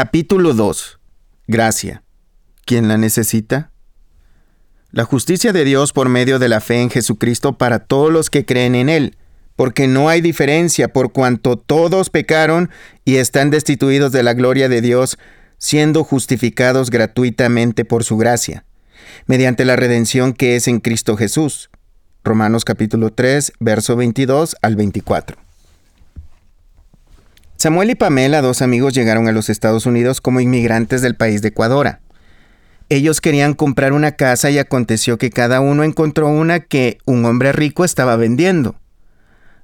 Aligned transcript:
Capítulo 0.00 0.54
2. 0.54 1.00
Gracia. 1.48 2.04
¿Quién 2.64 2.86
la 2.86 2.96
necesita? 2.98 3.72
La 4.92 5.02
justicia 5.02 5.52
de 5.52 5.64
Dios 5.64 5.92
por 5.92 6.08
medio 6.08 6.38
de 6.38 6.48
la 6.48 6.60
fe 6.60 6.80
en 6.82 6.88
Jesucristo 6.88 7.58
para 7.58 7.80
todos 7.80 8.12
los 8.12 8.30
que 8.30 8.44
creen 8.44 8.76
en 8.76 8.90
Él, 8.90 9.16
porque 9.56 9.88
no 9.88 10.08
hay 10.08 10.20
diferencia 10.20 10.92
por 10.92 11.10
cuanto 11.10 11.58
todos 11.58 12.10
pecaron 12.10 12.70
y 13.04 13.16
están 13.16 13.50
destituidos 13.50 14.12
de 14.12 14.22
la 14.22 14.34
gloria 14.34 14.68
de 14.68 14.82
Dios, 14.82 15.18
siendo 15.58 16.04
justificados 16.04 16.90
gratuitamente 16.90 17.84
por 17.84 18.04
su 18.04 18.16
gracia, 18.16 18.64
mediante 19.26 19.64
la 19.64 19.74
redención 19.74 20.32
que 20.32 20.54
es 20.54 20.68
en 20.68 20.78
Cristo 20.78 21.16
Jesús. 21.16 21.70
Romanos 22.22 22.64
capítulo 22.64 23.12
3, 23.12 23.54
verso 23.58 23.96
22 23.96 24.54
al 24.62 24.76
24. 24.76 25.47
Samuel 27.58 27.90
y 27.90 27.96
Pamela, 27.96 28.40
dos 28.40 28.62
amigos, 28.62 28.94
llegaron 28.94 29.26
a 29.26 29.32
los 29.32 29.50
Estados 29.50 29.84
Unidos 29.84 30.20
como 30.20 30.38
inmigrantes 30.38 31.02
del 31.02 31.16
país 31.16 31.42
de 31.42 31.48
Ecuador. 31.48 31.98
Ellos 32.88 33.20
querían 33.20 33.54
comprar 33.54 33.92
una 33.92 34.12
casa 34.12 34.48
y 34.50 34.58
aconteció 34.58 35.18
que 35.18 35.30
cada 35.30 35.60
uno 35.60 35.82
encontró 35.82 36.28
una 36.28 36.60
que 36.60 36.98
un 37.04 37.24
hombre 37.24 37.50
rico 37.50 37.84
estaba 37.84 38.14
vendiendo. 38.14 38.76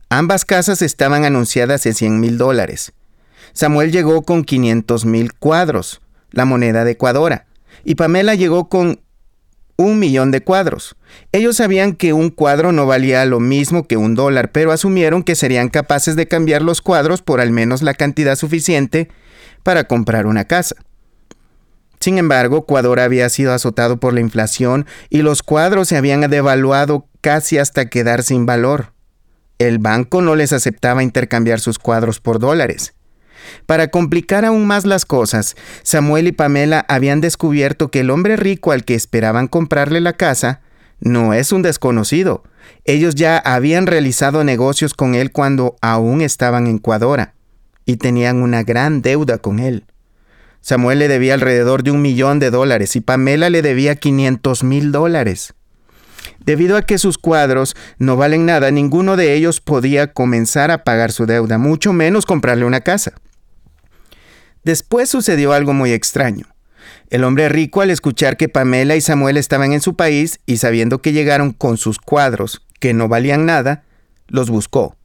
Ambas 0.09 0.45
casas 0.45 0.83
estaban 0.83 1.25
anunciadas 1.25 1.87
en 1.87 1.95
100 1.95 2.19
mil 2.19 2.37
dólares. 2.37 2.93
Samuel 3.53 3.93
llegó 3.93 4.23
con 4.23 4.43
500 4.43 5.05
mil 5.05 5.33
cuadros, 5.33 6.01
la 6.33 6.45
moneda 6.45 6.83
de 6.83 6.91
Ecuador, 6.91 7.45
y 7.85 7.95
Pamela 7.95 8.35
llegó 8.35 8.69
con 8.69 9.03
un 9.77 9.99
millón 9.99 10.31
de 10.31 10.43
cuadros. 10.43 10.97
Ellos 11.33 11.57
sabían 11.57 11.95
que 11.95 12.13
un 12.13 12.31
cuadro 12.31 12.73
no 12.73 12.87
valía 12.87 13.25
lo 13.25 13.41
mismo 13.41 13.87
que 13.87 13.97
un 13.97 14.15
dólar, 14.15 14.53
pero 14.53 14.73
asumieron 14.73 15.23
que 15.23 15.35
serían 15.35 15.69
capaces 15.69 16.17
de 16.17 16.29
cambiar 16.29 16.63
los 16.63 16.81
cuadros 16.81 17.23
por 17.23 17.41
al 17.41 17.51
menos 17.51 17.83
la 17.83 17.95
cantidad 17.95 18.37
suficiente 18.37 19.09
para 19.63 19.85
comprar 19.85 20.27
una 20.27 20.45
casa. 20.45 20.77
Sin 22.01 22.19
embargo, 22.19 22.59
Ecuador 22.59 23.01
había 23.01 23.29
sido 23.29 23.53
azotado 23.53 23.99
por 23.99 24.13
la 24.13 24.21
inflación 24.21 24.87
y 25.09 25.23
los 25.23 25.43
cuadros 25.43 25.89
se 25.89 25.97
habían 25.97 26.29
devaluado 26.29 27.09
casi 27.21 27.59
hasta 27.59 27.89
quedar 27.89 28.23
sin 28.23 28.47
valor. 28.47 28.93
El 29.59 29.79
banco 29.79 30.21
no 30.21 30.35
les 30.35 30.53
aceptaba 30.53 31.03
intercambiar 31.03 31.61
sus 31.61 31.79
cuadros 31.79 32.21
por 32.21 32.39
dólares. 32.39 32.95
Para 33.67 33.89
complicar 33.89 34.45
aún 34.45 34.67
más 34.67 34.85
las 34.85 35.05
cosas, 35.07 35.57
Samuel 35.83 36.29
y 36.29 36.33
Pamela 36.33 36.85
habían 36.89 37.21
descubierto 37.21 37.91
que 37.91 38.01
el 38.01 38.11
hombre 38.11 38.37
rico 38.37 38.73
al 38.73 38.85
que 38.85 38.95
esperaban 38.95 39.49
comprarle 39.49 40.01
la 40.01 40.15
casa 40.15 40.61
no 41.01 41.35
es 41.35 41.53
un 41.53 41.63
desconocido. 41.63 42.43
Ellos 42.85 43.15
ya 43.15 43.39
habían 43.39 43.87
realizado 43.87 44.45
negocios 44.45 44.95
con 44.95 45.15
él 45.15 45.33
cuando 45.33 45.77
aún 45.81 46.21
estaban 46.23 46.67
en 46.67 46.79
Cuadora 46.79 47.35
y 47.85 47.97
tenían 47.97 48.43
una 48.43 48.63
gran 48.63 49.03
deuda 49.03 49.39
con 49.39 49.59
él. 49.59 49.85
Samuel 50.61 50.99
le 50.99 51.09
debía 51.09 51.35
alrededor 51.35 51.83
de 51.83 51.91
un 51.91 52.01
millón 52.01 52.39
de 52.39 52.51
dólares 52.51 52.97
y 52.97 53.03
Pamela 53.03 53.51
le 53.51 53.61
debía 53.61 53.97
500 53.97 54.65
mil 54.65 54.93
dólares. 54.93 55.55
Debido 56.45 56.79
a 56.79 56.83
que 56.83 56.97
sus 56.97 57.19
cuadros 57.19 57.77
no 57.99 58.17
valen 58.17 58.47
nada, 58.47 58.71
ninguno 58.71 59.17
de 59.17 59.35
ellos 59.35 59.61
podía 59.61 60.13
comenzar 60.13 60.71
a 60.71 60.85
pagar 60.85 61.13
su 61.13 61.27
deuda, 61.27 61.59
mucho 61.59 61.93
menos 61.93 62.25
comprarle 62.25 62.65
una 62.65 62.81
casa. 62.81 63.13
Después 64.65 65.11
sucedió 65.11 65.53
algo 65.53 65.73
muy 65.73 65.93
extraño. 65.93 66.47
El 67.11 67.25
hombre 67.25 67.49
rico, 67.49 67.83
al 67.83 67.91
escuchar 67.91 68.37
que 68.37 68.49
Pamela 68.49 68.97
y 68.97 69.01
Samuel 69.01 69.37
estaban 69.37 69.73
en 69.73 69.81
su 69.81 69.95
país 69.95 70.41
y 70.47 70.57
sabiendo 70.57 71.01
que 71.01 71.13
llegaron 71.13 71.53
con 71.53 71.77
sus 71.77 71.99
cuadros, 71.99 72.63
que 72.81 72.95
no 72.95 73.09
valían 73.09 73.47
nada, 73.47 73.85
los 74.27 74.51
buscó. 74.51 74.97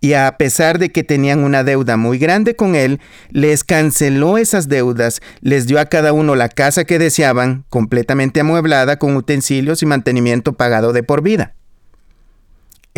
Y 0.00 0.12
a 0.12 0.36
pesar 0.36 0.78
de 0.78 0.90
que 0.90 1.04
tenían 1.04 1.42
una 1.42 1.64
deuda 1.64 1.96
muy 1.96 2.18
grande 2.18 2.54
con 2.54 2.74
él, 2.74 3.00
les 3.30 3.64
canceló 3.64 4.38
esas 4.38 4.68
deudas, 4.68 5.20
les 5.40 5.66
dio 5.66 5.80
a 5.80 5.86
cada 5.86 6.12
uno 6.12 6.36
la 6.36 6.48
casa 6.48 6.84
que 6.84 6.98
deseaban, 6.98 7.64
completamente 7.68 8.40
amueblada, 8.40 8.98
con 8.98 9.16
utensilios 9.16 9.82
y 9.82 9.86
mantenimiento 9.86 10.52
pagado 10.52 10.92
de 10.92 11.02
por 11.02 11.22
vida. 11.22 11.54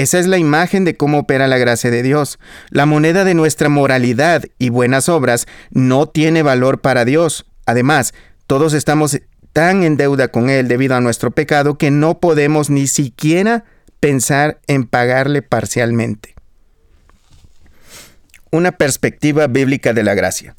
Esa 0.01 0.19
es 0.19 0.27
la 0.27 0.39
imagen 0.39 0.87
de 0.87 0.97
cómo 0.97 1.19
opera 1.19 1.47
la 1.47 1.59
gracia 1.59 1.91
de 1.91 2.03
Dios. 2.03 2.39
La 2.71 2.87
moneda 2.87 3.23
de 3.23 3.35
nuestra 3.35 3.69
moralidad 3.69 4.45
y 4.59 4.71
buenas 4.71 5.11
obras 5.11 5.47
no 5.73 6.09
tiene 6.09 6.43
valor 6.43 6.81
para 6.81 7.05
Dios. 7.05 7.45
Además, 7.67 8.15
todos 8.47 8.73
estamos 8.73 9.21
tan 9.53 9.83
en 9.83 9.99
deuda 9.99 10.29
con 10.29 10.49
Él 10.49 10.69
debido 10.69 10.97
a 10.97 11.03
nuestro 11.03 11.33
pecado 11.33 11.77
que 11.77 11.91
no 11.91 12.19
podemos 12.19 12.71
ni 12.71 12.87
siquiera 12.87 13.65
pensar 14.01 14.59
en 14.69 14.87
pagarle 14.87 15.43
parcialmente. 15.43 16.35
Una 18.51 18.73
perspectiva 18.73 19.49
bíblica 19.49 19.93
de 19.93 20.03
la 20.03 20.15
gracia. 20.15 20.57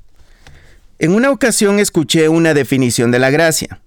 En 0.99 1.15
una 1.15 1.31
ocasión 1.31 1.79
escuché 1.79 2.29
una 2.29 2.53
definición 2.53 3.09
de 3.09 3.17
la 3.17 3.31
gracia 3.31 3.81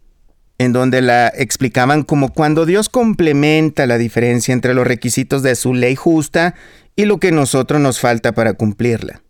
en 0.59 0.73
donde 0.73 1.03
la 1.03 1.29
explicaban 1.29 2.03
como 2.03 2.33
cuando 2.33 2.67
Dios 2.67 2.89
complementa 2.89 3.87
la 3.87 3.99
diferencia 3.99 4.53
entre 4.53 4.75
los 4.75 4.87
requisitos 4.87 5.43
de 5.43 5.55
su 5.57 5.75
ley 5.75 5.97
justa 5.97 6.55
y 6.97 7.07
lo 7.07 7.19
que 7.19 7.33
nosotros 7.33 7.81
nos 7.81 8.01
falta 8.01 8.33
para 8.33 8.55
cumplirla. 8.55 9.23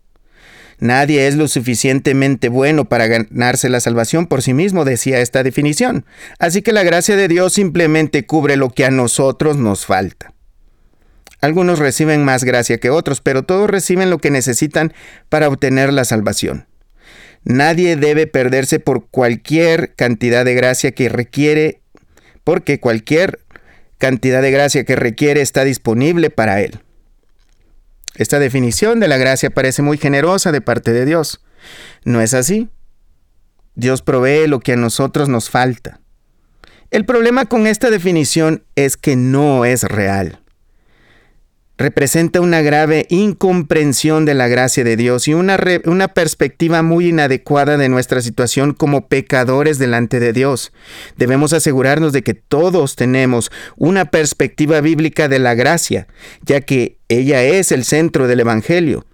Nadie 0.79 1.27
es 1.27 1.35
lo 1.35 1.47
suficientemente 1.47 2.49
bueno 2.49 2.85
para 2.85 3.07
ganarse 3.07 3.69
la 3.69 3.79
salvación 3.79 4.27
por 4.27 4.41
sí 4.41 4.53
mismo, 4.53 4.83
decía 4.83 5.19
esta 5.19 5.41
definición. 5.41 6.05
Así 6.37 6.61
que 6.61 6.73
la 6.73 6.83
gracia 6.83 7.15
de 7.15 7.27
Dios 7.27 7.53
simplemente 7.53 8.25
cubre 8.25 8.57
lo 8.57 8.69
que 8.69 8.85
a 8.85 8.91
nosotros 8.91 9.57
nos 9.57 9.85
falta. 9.85 10.33
Algunos 11.39 11.79
reciben 11.79 12.25
más 12.25 12.43
gracia 12.43 12.79
que 12.79 12.89
otros, 12.89 13.21
pero 13.21 13.43
todos 13.43 13.69
reciben 13.69 14.09
lo 14.09 14.17
que 14.17 14.31
necesitan 14.31 14.93
para 15.29 15.47
obtener 15.47 15.93
la 15.93 16.03
salvación. 16.03 16.67
Nadie 17.45 17.95
debe 17.95 18.25
perderse 18.27 18.79
por 18.79 19.07
cualquier 19.07 19.93
cantidad 19.95 20.43
de 20.43 20.55
gracia 20.55 20.91
que 20.91 21.09
requiere, 21.09 21.81
porque 22.43 22.79
cualquier 22.79 23.39
cantidad 23.99 24.41
de 24.41 24.51
gracia 24.51 24.83
que 24.83 24.95
requiere 24.95 25.41
está 25.41 25.63
disponible 25.63 26.31
para 26.31 26.61
él. 26.61 26.79
Esta 28.15 28.39
definición 28.39 28.99
de 28.99 29.07
la 29.07 29.17
gracia 29.17 29.51
parece 29.51 29.81
muy 29.81 29.97
generosa 29.97 30.51
de 30.51 30.61
parte 30.61 30.91
de 30.91 31.05
Dios. 31.05 31.43
¿No 32.03 32.19
es 32.21 32.33
así? 32.33 32.69
Dios 33.75 34.01
provee 34.01 34.47
lo 34.47 34.59
que 34.59 34.73
a 34.73 34.77
nosotros 34.77 35.29
nos 35.29 35.49
falta. 35.49 35.99
El 36.89 37.05
problema 37.05 37.45
con 37.45 37.67
esta 37.67 37.89
definición 37.89 38.63
es 38.75 38.97
que 38.97 39.15
no 39.15 39.65
es 39.65 39.83
real 39.83 40.39
representa 41.77 42.39
una 42.41 42.61
grave 42.61 43.05
incomprensión 43.09 44.25
de 44.25 44.33
la 44.33 44.47
gracia 44.47 44.83
de 44.83 44.95
Dios 44.95 45.27
y 45.27 45.33
una, 45.33 45.57
una, 45.85 46.07
perspectiva 46.07 46.81
muy 46.81 47.09
inadecuada 47.09 47.77
de 47.77 47.89
nuestra 47.89 48.21
situación 48.21 48.73
como 48.73 49.07
pecadores 49.07 49.77
delante 49.77 50.19
de 50.19 50.31
Dios. 50.31 50.71
Debemos 51.17 51.51
asegurarnos 51.53 52.13
de 52.13 52.23
que 52.23 52.33
todos 52.33 52.95
tenemos 52.95 53.51
una 53.75 54.05
perspectiva 54.05 54.79
bíblica 54.81 55.27
de 55.27 55.39
la 55.39 55.53
gracia, 55.53 56.07
ya 56.41 56.61
que 56.61 56.97
ella 57.09 57.43
es 57.43 57.71
el 57.71 57.83
centro 57.83 58.27
del 58.27 58.39
Evangelio. 58.39 59.05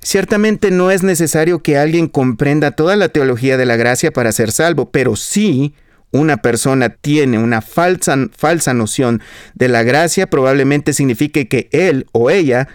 Ciertamente 0.00 0.70
no 0.70 0.90
es 0.90 1.02
necesario 1.02 1.62
que 1.62 1.78
alguien 1.78 2.08
comprenda 2.08 2.72
toda 2.72 2.94
la 2.94 3.08
teología 3.08 3.56
de 3.56 3.64
la 3.64 3.76
gracia 3.76 4.12
para 4.12 4.32
ser 4.32 4.52
salvo, 4.52 4.90
pero 4.90 5.16
sí 5.16 5.74
una 6.14 6.36
persona 6.36 6.90
tiene 6.90 7.38
una 7.38 7.60
falsa, 7.60 8.16
falsa 8.36 8.72
noción 8.72 9.20
de 9.54 9.68
la 9.68 9.82
gracia, 9.82 10.28
probablemente 10.28 10.92
signifique 10.92 11.48
que 11.48 11.68
él 11.72 12.06
o 12.12 12.30
ella 12.30 12.68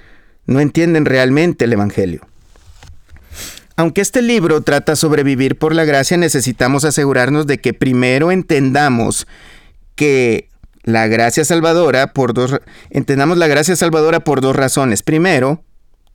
no 0.45 0.59
entienden 0.59 1.05
realmente 1.05 1.63
el 1.63 1.71
Evangelio. 1.71 2.27
Aunque 3.77 4.01
este 4.01 4.21
libro 4.21 4.59
trata 4.61 4.97
sobre 4.97 5.23
vivir 5.23 5.57
por 5.57 5.73
la 5.73 5.85
gracia, 5.85 6.17
necesitamos 6.17 6.83
asegurarnos 6.83 7.47
de 7.47 7.59
que 7.59 7.73
primero 7.73 8.29
entendamos 8.29 9.25
que 9.95 10.49
la 10.83 11.07
gracia 11.07 11.45
salvadora 11.45 12.11
por 12.11 12.33
dos 12.33 12.59
entendamos 12.89 13.37
la 13.37 13.47
gracia 13.47 13.77
salvadora 13.77 14.19
por 14.19 14.41
dos 14.41 14.53
razones. 14.53 15.01
Primero, 15.01 15.63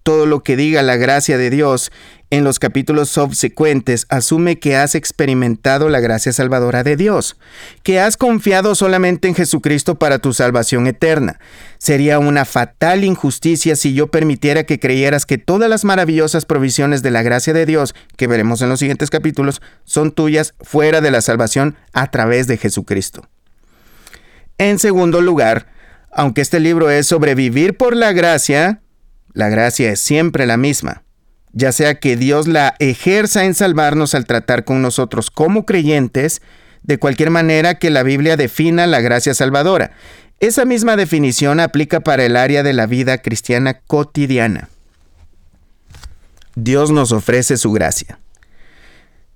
todo 0.05 0.27
lo 0.27 0.43
que 0.43 0.55
diga 0.55 0.83
la 0.83 0.97
gracia 0.97 1.39
de 1.39 1.49
Dios 1.49 1.91
en 2.31 2.45
los 2.45 2.59
capítulos 2.59 3.09
subsecuentes 3.09 4.07
asume 4.11 4.59
que 4.59 4.77
has 4.77 4.95
experimentado 4.95 5.89
la 5.89 6.01
gracia 6.01 6.33
salvadora 6.33 6.83
de 6.83 6.97
Dios, 6.97 7.37
que 7.83 8.01
has 8.01 8.19
confiado 8.19 8.75
solamente 8.75 9.29
en 9.29 9.35
Jesucristo 9.35 9.95
para 9.95 10.19
tu 10.19 10.35
salvación 10.35 10.87
eterna. 10.87 11.41
Sería 11.79 12.19
una 12.19 12.45
fatal 12.45 13.03
injusticia 13.03 13.77
si 13.77 13.95
yo 13.95 14.09
permitiera 14.09 14.65
que 14.65 14.79
creyeras 14.79 15.25
que 15.25 15.39
todas 15.39 15.71
las 15.71 15.85
maravillosas 15.85 16.45
provisiones 16.45 17.03
de 17.03 17.11
la 17.11 17.23
gracia 17.23 17.55
de 17.55 17.65
Dios, 17.65 17.95
que 18.17 18.27
veremos 18.27 18.61
en 18.61 18.69
los 18.69 18.81
siguientes 18.81 19.09
capítulos, 19.09 19.63
son 19.85 20.13
tuyas 20.13 20.55
fuera 20.61 21.01
de 21.01 21.11
la 21.11 21.23
salvación 21.23 21.77
a 21.95 22.11
través 22.11 22.47
de 22.47 22.59
Jesucristo. 22.59 23.27
En 24.59 24.79
segundo 24.79 25.23
lugar, 25.23 25.67
aunque 26.11 26.43
este 26.43 26.61
libro 26.61 26.91
es 26.91 27.07
sobre 27.07 27.35
vivir 27.35 27.77
por 27.77 27.97
la 27.97 28.13
gracia, 28.13 28.81
la 29.35 29.49
gracia 29.51 29.91
es 29.91 30.01
siempre 30.01 30.47
la 30.47 30.57
misma, 30.57 31.03
ya 31.53 31.73
sea 31.73 31.97
que 31.97 32.17
Dios 32.17 32.49
la 32.49 32.75
ejerza 32.79 33.45
en 33.45 33.55
salvarnos 33.55 34.15
al 34.15 34.25
tratar 34.25 34.65
con 34.65 34.81
nosotros 34.81 35.31
como 35.31 35.67
creyentes, 35.67 36.41
de 36.83 36.99
cualquier 36.99 37.31
manera 37.31 37.79
que 37.79 37.91
la 37.91 38.03
Biblia 38.03 38.37
defina 38.37 38.87
la 38.87 39.01
gracia 39.01 39.35
salvadora. 39.35 39.93
Esa 40.41 40.65
misma 40.65 40.97
definición 40.97 41.61
aplica 41.61 42.01
para 42.01 42.25
el 42.25 42.37
área 42.37 42.63
de 42.63 42.73
la 42.73 42.87
vida 42.87 43.19
cristiana 43.19 43.81
cotidiana. 43.87 44.69
Dios 46.55 46.91
nos 46.91 47.13
ofrece 47.13 47.57
su 47.57 47.73
gracia. 47.73 48.19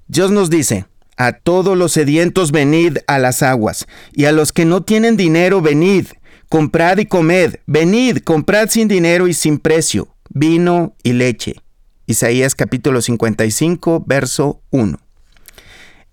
Dios 0.07 0.31
nos 0.31 0.51
dice, 0.51 0.87
a 1.17 1.33
todos 1.33 1.77
los 1.77 1.93
sedientos 1.93 2.53
venid 2.53 2.99
a 3.07 3.19
las 3.19 3.43
aguas, 3.43 3.87
y 4.13 4.27
a 4.27 4.33
los 4.33 4.53
que 4.53 4.65
no 4.65 4.83
tienen 4.83 5.17
dinero 5.17 5.61
venid, 5.61 6.07
comprad 6.49 6.99
y 6.99 7.07
comed, 7.07 7.57
venid, 7.67 8.19
comprad 8.19 8.69
sin 8.69 8.89
dinero 8.89 9.29
y 9.29 9.35
sin 9.35 9.59
precio, 9.59 10.09
vino 10.31 10.95
y 11.03 11.13
leche. 11.13 11.57
Isaías 12.07 12.55
capítulo 12.55 13.03
55, 13.03 14.03
verso 14.07 14.63
1. 14.71 14.99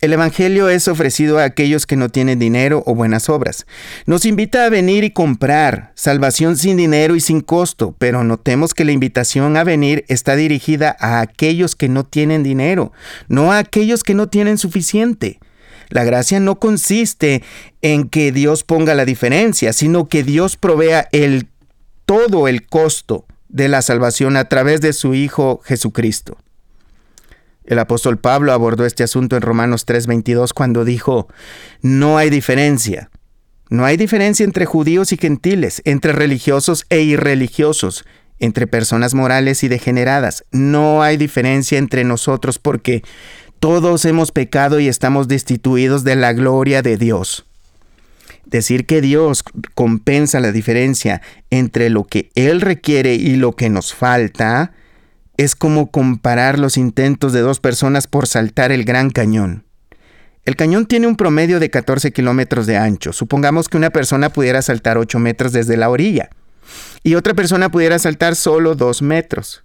El 0.02 0.12
Evangelio 0.12 0.68
es 0.68 0.90
ofrecido 0.90 1.40
a 1.40 1.46
aquellos 1.46 1.88
que 1.88 1.96
no 1.96 2.10
tienen 2.10 2.38
dinero 2.38 2.84
o 2.86 2.94
buenas 2.94 3.30
obras. 3.30 3.66
Nos 4.06 4.26
invita 4.26 4.66
a 4.66 4.70
venir 4.70 5.06
y 5.06 5.12
comprar 5.12 5.94
salvación 5.96 6.58
sin 6.58 6.76
dinero 6.76 7.16
y 7.16 7.22
sin 7.22 7.40
costo, 7.40 7.96
pero 7.98 8.26
notemos 8.26 8.74
que 8.74 8.84
la 8.84 8.92
invitación 8.92 9.56
a 9.56 9.64
venir 9.64 10.04
está 10.10 10.36
dirigida 10.36 10.98
a 11.00 11.22
aquellos 11.22 11.78
que 11.78 11.88
no 11.88 12.04
tienen 12.04 12.44
dinero, 12.44 12.92
no 13.30 13.54
a 13.54 13.60
aquellos 13.60 14.04
que 14.04 14.16
no 14.16 14.28
tienen 14.28 14.58
suficiente. 14.58 15.40
La 15.90 16.04
gracia 16.04 16.40
no 16.40 16.60
consiste 16.60 17.44
en 17.82 18.10
que 18.10 18.32
Dios 18.32 18.64
ponga 18.64 18.96
la 18.96 19.06
diferencia, 19.06 19.74
sino 19.74 20.08
que 20.08 20.24
Dios 20.24 20.58
provea 20.58 21.08
el 21.12 21.48
todo 22.06 22.48
el 22.48 22.68
costo 22.68 23.26
de 23.50 23.68
la 23.68 23.82
salvación 23.82 24.38
a 24.38 24.46
través 24.46 24.82
de 24.82 24.94
su 24.94 25.14
Hijo 25.14 25.62
Jesucristo. 25.64 26.38
El 27.66 27.80
apóstol 27.80 28.18
Pablo 28.20 28.54
abordó 28.54 28.86
este 28.86 29.04
asunto 29.04 29.36
en 29.36 29.42
Romanos 29.42 29.86
3:22 29.88 30.54
cuando 30.54 30.86
dijo, 30.86 31.28
no 31.82 32.18
hay 32.18 32.30
diferencia. 32.30 33.10
No 33.70 33.86
hay 33.86 33.98
diferencia 33.98 34.44
entre 34.44 34.66
judíos 34.66 35.12
y 35.12 35.18
gentiles, 35.18 35.82
entre 35.86 36.12
religiosos 36.12 36.86
e 36.90 37.02
irreligiosos, 37.02 38.06
entre 38.40 38.68
personas 38.68 39.16
morales 39.16 39.64
y 39.64 39.68
degeneradas. 39.68 40.46
No 40.52 41.02
hay 41.02 41.18
diferencia 41.18 41.80
entre 41.80 42.04
nosotros 42.04 42.60
porque 42.60 43.04
todos 43.66 44.06
hemos 44.06 44.32
pecado 44.32 44.80
y 44.80 44.88
estamos 44.88 45.28
destituidos 45.28 46.04
de 46.04 46.16
la 46.16 46.34
gloria 46.34 46.84
de 46.84 46.98
Dios. 46.98 47.48
Decir 48.46 48.86
que 48.86 49.02
Dios 49.02 49.44
compensa 49.74 50.40
la 50.40 50.52
diferencia 50.52 51.24
entre 51.50 51.90
lo 51.90 52.04
que 52.04 52.30
Él 52.36 52.62
requiere 52.62 53.16
y 53.16 53.38
lo 53.38 53.54
que 53.54 53.72
nos 53.72 53.92
falta 53.92 54.74
es 55.38 55.56
como 55.56 55.90
comparar 55.90 56.60
los 56.60 56.78
intentos 56.78 57.34
de 57.34 57.40
dos 57.40 57.60
personas 57.60 58.06
por 58.06 58.28
saltar 58.28 58.72
el 58.72 58.84
Gran 58.84 59.10
Cañón. 59.10 59.66
El 60.46 60.56
cañón 60.56 60.86
tiene 60.86 61.08
un 61.08 61.16
promedio 61.16 61.60
de 61.60 61.72
14 61.72 62.14
kilómetros 62.14 62.68
de 62.68 62.78
ancho. 62.78 63.14
Supongamos 63.14 63.68
que 63.68 63.78
una 63.78 63.90
persona 63.90 64.30
pudiera 64.30 64.62
saltar 64.62 65.00
8 65.00 65.18
metros 65.18 65.54
desde 65.54 65.76
la 65.76 65.90
orilla 65.90 66.30
y 67.02 67.16
otra 67.16 67.34
persona 67.34 67.70
pudiera 67.70 67.98
saltar 67.98 68.36
solo 68.36 68.76
2 68.76 69.02
metros. 69.02 69.64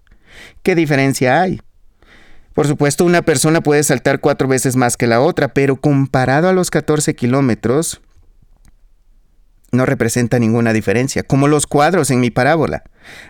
¿Qué 0.62 0.74
diferencia 0.74 1.42
hay? 1.42 1.60
Por 2.54 2.66
supuesto, 2.66 3.04
una 3.04 3.22
persona 3.22 3.60
puede 3.60 3.82
saltar 3.82 4.20
cuatro 4.20 4.48
veces 4.48 4.76
más 4.76 4.96
que 4.96 5.06
la 5.06 5.20
otra, 5.20 5.54
pero 5.54 5.76
comparado 5.76 6.48
a 6.48 6.52
los 6.52 6.70
14 6.70 7.14
kilómetros, 7.14 8.00
no 9.72 9.86
representa 9.86 10.38
ninguna 10.38 10.72
diferencia, 10.72 11.22
como 11.22 11.46
los 11.46 11.66
cuadros 11.66 12.10
en 12.10 12.20
mi 12.20 12.30
parábola. 12.30 12.82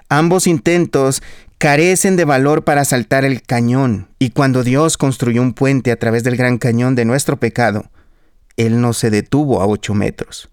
Ambos 0.08 0.46
intentos 0.46 1.22
carecen 1.58 2.16
de 2.16 2.24
valor 2.24 2.64
para 2.64 2.86
saltar 2.86 3.26
el 3.26 3.42
cañón, 3.42 4.08
y 4.18 4.30
cuando 4.30 4.62
Dios 4.64 4.96
construyó 4.96 5.42
un 5.42 5.52
puente 5.52 5.92
a 5.92 5.98
través 5.98 6.24
del 6.24 6.36
gran 6.36 6.56
cañón 6.56 6.94
de 6.94 7.04
nuestro 7.04 7.38
pecado, 7.38 7.90
Él 8.56 8.80
no 8.80 8.94
se 8.94 9.10
detuvo 9.10 9.60
a 9.60 9.66
ocho 9.66 9.92
metros, 9.92 10.48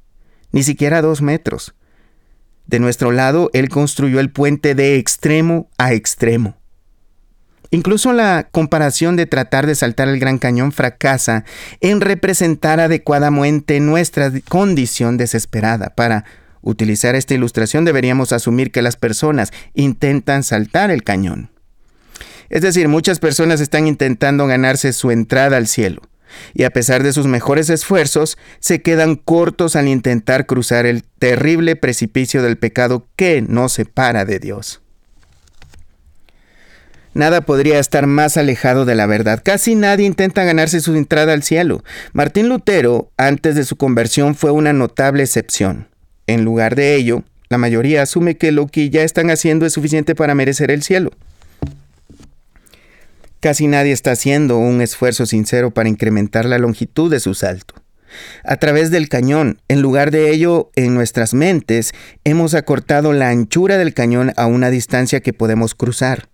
ni 0.52 0.64
siquiera 0.64 0.98
a 0.98 1.02
dos 1.02 1.22
metros. 1.22 1.74
De 2.66 2.80
nuestro 2.80 3.14
lado, 3.14 3.50
Él 3.54 3.70
construyó 3.70 4.20
el 4.20 4.30
puente 4.30 4.76
de 4.76 4.98
extremo 4.98 5.70
a 5.78 5.94
extremo. 5.94 6.58
Incluso 7.70 8.14
la 8.14 8.48
comparación 8.52 9.16
de 9.16 9.26
tratar 9.26 9.68
de 9.68 9.76
saltar 9.76 10.08
el 10.08 10.20
Gran 10.20 10.38
Cañón 10.38 10.72
fracasa 10.72 11.44
en 11.82 12.02
representar 12.02 12.80
adecuadamente 12.80 13.80
nuestra 13.80 14.32
condición 14.48 15.18
desesperada. 15.18 15.90
Para 15.96 16.26
utilizar 16.62 17.16
esta 17.16 17.34
ilustración 17.34 17.86
deberíamos 17.86 18.32
asumir 18.32 18.72
que 18.72 18.82
las 18.82 18.96
personas 18.96 19.52
intentan 19.74 20.44
saltar 20.44 20.92
el 20.92 21.04
cañón. 21.04 21.50
Es 22.50 22.62
decir, 22.62 22.88
muchas 22.88 23.20
personas 23.20 23.60
están 23.60 23.88
intentando 23.88 24.48
ganarse 24.48 24.94
su 24.94 25.12
entrada 25.12 25.58
al 25.58 25.68
cielo 25.68 26.02
y 26.54 26.64
a 26.64 26.72
pesar 26.72 27.04
de 27.04 27.14
sus 27.14 27.28
mejores 27.28 27.70
esfuerzos, 27.70 28.38
se 28.60 28.82
quedan 28.82 29.16
cortos 29.16 29.76
al 29.76 29.88
intentar 29.88 30.46
cruzar 30.46 30.86
el 30.86 31.04
terrible 31.04 31.76
precipicio 31.76 32.42
del 32.42 32.58
pecado 32.58 33.08
que 33.16 33.42
nos 33.42 33.74
separa 33.74 34.26
de 34.26 34.40
Dios. 34.40 34.82
Nada 37.18 37.42
podría 37.42 37.80
estar 37.80 38.06
más 38.06 38.38
alejado 38.38 38.86
de 38.86 38.94
la 38.94 39.08
verdad. 39.08 39.42
Casi 39.44 39.74
nadie 39.74 40.06
intenta 40.06 40.44
ganarse 40.44 40.82
su 40.82 40.94
entrada 40.94 41.34
al 41.34 41.42
cielo. 41.42 41.84
Martín 42.14 42.48
Lutero, 42.48 43.10
antes 43.18 43.56
de 43.56 43.64
su 43.64 43.76
conversión, 43.76 44.36
fue 44.36 44.52
una 44.52 44.72
notable 44.72 45.24
excepción. 45.24 45.88
En 46.28 46.46
lugar 46.46 46.76
de 46.76 46.94
ello, 46.94 47.24
la 47.50 47.58
mayoría 47.58 48.04
asume 48.04 48.38
que 48.38 48.52
lo 48.52 48.68
que 48.68 48.92
ya 48.92 49.02
están 49.02 49.32
haciendo 49.32 49.66
es 49.66 49.74
suficiente 49.74 50.14
para 50.14 50.36
merecer 50.36 50.70
el 50.70 50.84
cielo. 50.84 51.10
Casi 53.40 53.66
nadie 53.66 53.94
está 53.94 54.12
haciendo 54.12 54.60
un 54.60 54.80
esfuerzo 54.82 55.26
sincero 55.26 55.72
para 55.72 55.90
incrementar 55.90 56.46
la 56.46 56.60
longitud 56.60 57.10
de 57.10 57.20
su 57.20 57.34
salto. 57.34 57.74
A 58.44 58.58
través 58.58 58.92
del 58.92 59.10
cañón, 59.10 59.60
en 59.70 59.82
lugar 59.82 60.12
de 60.12 60.30
ello, 60.30 60.70
en 60.76 60.94
nuestras 60.94 61.34
mentes, 61.34 61.96
hemos 62.26 62.54
acortado 62.54 63.12
la 63.12 63.30
anchura 63.30 63.80
del 63.80 63.96
cañón 63.96 64.34
a 64.38 64.46
una 64.46 64.70
distancia 64.70 65.22
que 65.22 65.34
podemos 65.34 65.74
cruzar 65.74 66.30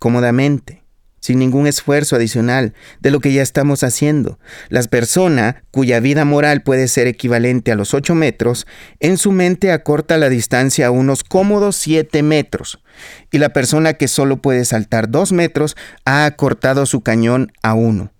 cómodamente, 0.00 0.82
sin 1.20 1.38
ningún 1.38 1.68
esfuerzo 1.68 2.16
adicional 2.16 2.74
de 3.00 3.12
lo 3.12 3.20
que 3.20 3.32
ya 3.32 3.42
estamos 3.42 3.84
haciendo. 3.84 4.40
La 4.70 4.82
persona 4.82 5.62
cuya 5.70 6.00
vida 6.00 6.24
moral 6.24 6.62
puede 6.62 6.88
ser 6.88 7.06
equivalente 7.06 7.70
a 7.70 7.76
los 7.76 7.94
8 7.94 8.16
metros, 8.16 8.66
en 8.98 9.18
su 9.18 9.30
mente 9.30 9.70
acorta 9.70 10.18
la 10.18 10.28
distancia 10.28 10.88
a 10.88 10.90
unos 10.90 11.22
cómodos 11.22 11.76
7 11.76 12.22
metros, 12.24 12.82
y 13.30 13.38
la 13.38 13.50
persona 13.50 13.92
que 13.92 14.08
solo 14.08 14.38
puede 14.38 14.64
saltar 14.64 15.10
2 15.10 15.32
metros 15.32 15.76
ha 16.04 16.24
acortado 16.24 16.86
su 16.86 17.02
cañón 17.02 17.52
a 17.62 17.74
1. 17.74 18.10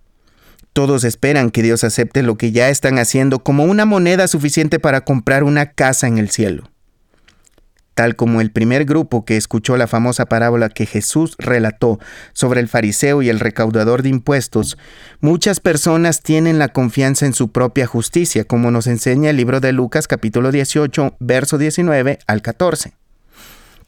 Todos 0.71 1.03
esperan 1.03 1.51
que 1.51 1.63
Dios 1.63 1.83
acepte 1.83 2.21
lo 2.21 2.37
que 2.37 2.53
ya 2.53 2.69
están 2.69 2.97
haciendo 2.97 3.39
como 3.39 3.65
una 3.65 3.83
moneda 3.83 4.29
suficiente 4.29 4.79
para 4.79 5.01
comprar 5.01 5.43
una 5.43 5.65
casa 5.65 6.07
en 6.07 6.17
el 6.17 6.29
cielo 6.29 6.70
tal 7.93 8.15
como 8.15 8.41
el 8.41 8.51
primer 8.51 8.85
grupo 8.85 9.25
que 9.25 9.37
escuchó 9.37 9.77
la 9.77 9.87
famosa 9.87 10.25
parábola 10.25 10.69
que 10.69 10.85
Jesús 10.85 11.35
relató 11.37 11.99
sobre 12.33 12.59
el 12.59 12.67
fariseo 12.67 13.21
y 13.21 13.29
el 13.29 13.39
recaudador 13.39 14.01
de 14.01 14.09
impuestos, 14.09 14.77
muchas 15.19 15.59
personas 15.59 16.21
tienen 16.21 16.59
la 16.59 16.69
confianza 16.69 17.25
en 17.25 17.33
su 17.33 17.51
propia 17.51 17.87
justicia, 17.87 18.43
como 18.45 18.71
nos 18.71 18.87
enseña 18.87 19.29
el 19.29 19.37
libro 19.37 19.59
de 19.59 19.71
Lucas 19.73 20.07
capítulo 20.07 20.51
18, 20.51 21.15
verso 21.19 21.57
19 21.57 22.19
al 22.27 22.41
14. 22.41 22.93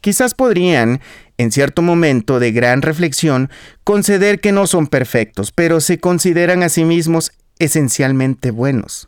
Quizás 0.02 0.34
podrían, 0.34 1.00
en 1.38 1.52
cierto 1.54 1.82
momento 1.82 2.40
de 2.40 2.52
gran 2.52 2.82
reflexión, 2.82 3.50
conceder 3.86 4.42
que 4.42 4.52
no 4.52 4.68
son 4.68 4.88
perfectos, 4.88 5.54
pero 5.54 5.80
se 5.80 5.98
consideran 5.98 6.62
a 6.62 6.68
sí 6.68 6.84
mismos 6.84 7.32
esencialmente 7.58 8.52
buenos. 8.52 9.08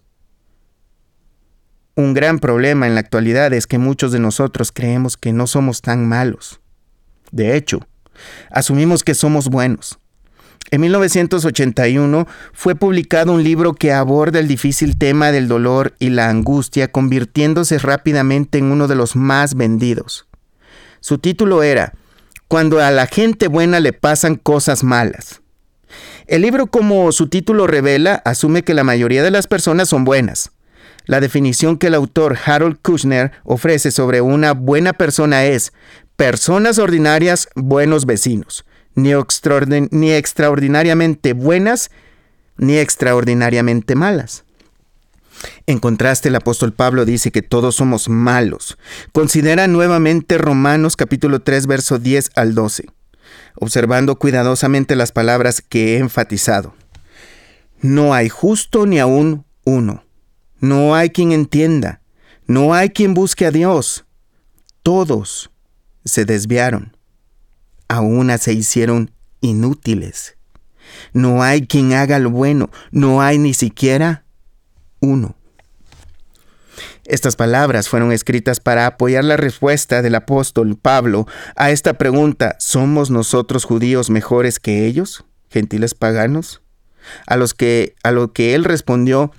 Un 1.96 2.14
gran 2.14 2.40
problema 2.40 2.88
en 2.88 2.94
la 2.94 3.00
actualidad 3.00 3.54
es 3.54 3.68
que 3.68 3.78
muchos 3.78 4.12
de 4.12 4.20
nosotros 4.20 4.74
creemos 4.74 5.16
que 5.16 5.32
no 5.32 5.48
somos 5.48 5.82
tan 5.82 6.06
malos. 6.06 6.60
De 7.32 7.56
hecho, 7.56 7.80
asumimos 8.52 9.04
que 9.04 9.16
somos 9.16 9.48
buenos. 9.48 9.98
En 10.72 10.82
1981 10.82 12.28
fue 12.52 12.76
publicado 12.76 13.32
un 13.32 13.44
libro 13.44 13.74
que 13.74 13.94
aborda 13.94 14.40
el 14.40 14.48
difícil 14.50 14.98
tema 14.98 15.32
del 15.32 15.48
dolor 15.48 15.94
y 16.00 16.10
la 16.10 16.30
angustia, 16.30 16.92
convirtiéndose 16.92 17.78
rápidamente 17.78 18.58
en 18.58 18.66
uno 18.66 18.90
de 18.90 18.96
los 18.96 19.16
más 19.16 19.56
vendidos. 19.56 20.28
Su 21.00 21.20
título 21.20 21.64
era 21.64 21.94
Cuando 22.50 22.82
a 22.82 22.92
la 22.92 23.06
gente 23.08 23.48
buena 23.48 23.80
le 23.80 23.94
pasan 23.94 24.36
cosas 24.36 24.84
malas. 24.84 25.42
El 26.28 26.42
libro, 26.42 26.68
como 26.68 27.12
su 27.12 27.28
título 27.28 27.68
revela, 27.68 28.16
asume 28.26 28.64
que 28.64 28.74
la 28.74 28.84
mayoría 28.84 29.24
de 29.24 29.32
las 29.32 29.48
personas 29.48 29.88
son 29.88 30.04
buenas, 30.04 30.52
la 31.06 31.20
definición 31.20 31.78
que 31.78 31.88
el 31.88 31.96
autor 31.96 32.38
Harold 32.46 32.78
Kushner 32.82 33.32
ofrece 33.44 33.92
sobre 33.92 34.22
una 34.22 34.54
buena 34.54 34.94
persona 34.94 35.46
es 35.46 35.74
personas 36.16 36.80
ordinarias, 36.80 37.50
buenos 37.56 38.06
vecinos, 38.06 38.66
ni, 38.96 39.12
ni 39.92 40.12
extraordinariamente 40.12 41.34
buenas, 41.34 41.92
ni 42.58 42.78
extraordinariamente 42.78 43.96
malas. 43.96 44.46
En 45.68 45.80
contraste, 45.80 46.30
el 46.30 46.36
apóstol 46.36 46.74
Pablo 46.74 47.06
dice 47.06 47.32
que 47.32 47.42
todos 47.42 47.76
somos 47.76 48.10
malos. 48.10 48.78
Considera 49.12 49.68
nuevamente 49.68 50.38
Romanos 50.38 50.96
capítulo 50.96 51.42
3, 51.42 51.68
verso 51.68 52.00
10 52.00 52.32
al 52.36 52.56
12, 52.56 52.86
observando 53.56 54.16
cuidadosamente 54.16 54.96
las 54.96 55.12
palabras 55.12 55.62
que 55.62 55.96
he 55.96 55.98
enfatizado. 55.98 56.74
No 57.82 58.14
hay 58.14 58.30
justo 58.30 58.86
ni 58.86 59.00
aún 59.00 59.46
uno. 59.66 60.05
No 60.60 60.96
hay 60.96 61.10
quien 61.10 61.32
entienda, 61.32 62.02
no 62.48 62.74
hay 62.74 62.90
quien 62.90 63.14
busque 63.14 63.46
a 63.46 63.52
Dios. 63.52 64.06
Todos 64.84 65.52
se 66.04 66.26
desviaron, 66.26 66.96
a 67.88 68.02
una 68.02 68.38
se 68.38 68.54
hicieron 68.54 69.12
inútiles. 69.42 70.38
No 71.14 71.44
hay 71.44 71.68
quien 71.68 71.94
haga 71.94 72.20
lo 72.20 72.30
bueno, 72.30 72.70
no 72.92 73.22
hay 73.22 73.38
ni 73.38 73.54
siquiera 73.54 74.26
uno. 75.00 75.36
Estas 77.06 77.36
palabras 77.36 77.88
fueron 77.88 78.12
escritas 78.12 78.60
para 78.60 78.88
apoyar 78.88 79.24
la 79.24 79.38
respuesta 79.38 80.02
del 80.02 80.16
apóstol 80.16 80.76
Pablo 80.76 81.28
a 81.56 81.70
esta 81.70 81.94
pregunta, 81.94 82.56
¿somos 82.60 83.12
nosotros 83.12 83.64
judíos 83.64 84.10
mejores 84.10 84.60
que 84.60 84.88
ellos, 84.88 85.24
gentiles 85.50 85.94
paganos? 85.94 86.62
A 87.28 87.36
los 87.36 87.54
que 87.54 87.94
a 88.02 88.12
lo 88.12 88.34
que 88.34 88.56
él 88.56 88.64
respondió, 88.64 89.32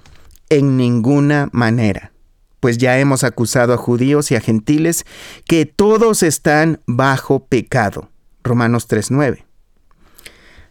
en 0.48 0.76
ninguna 0.76 1.48
manera, 1.52 2.12
pues 2.60 2.78
ya 2.78 2.98
hemos 2.98 3.24
acusado 3.24 3.72
a 3.74 3.78
judíos 3.78 4.30
y 4.30 4.36
a 4.36 4.40
gentiles 4.40 5.04
que 5.46 5.66
todos 5.66 6.22
están 6.22 6.80
bajo 6.86 7.46
pecado. 7.46 8.10
Romanos 8.42 8.86
3:9. 8.88 9.44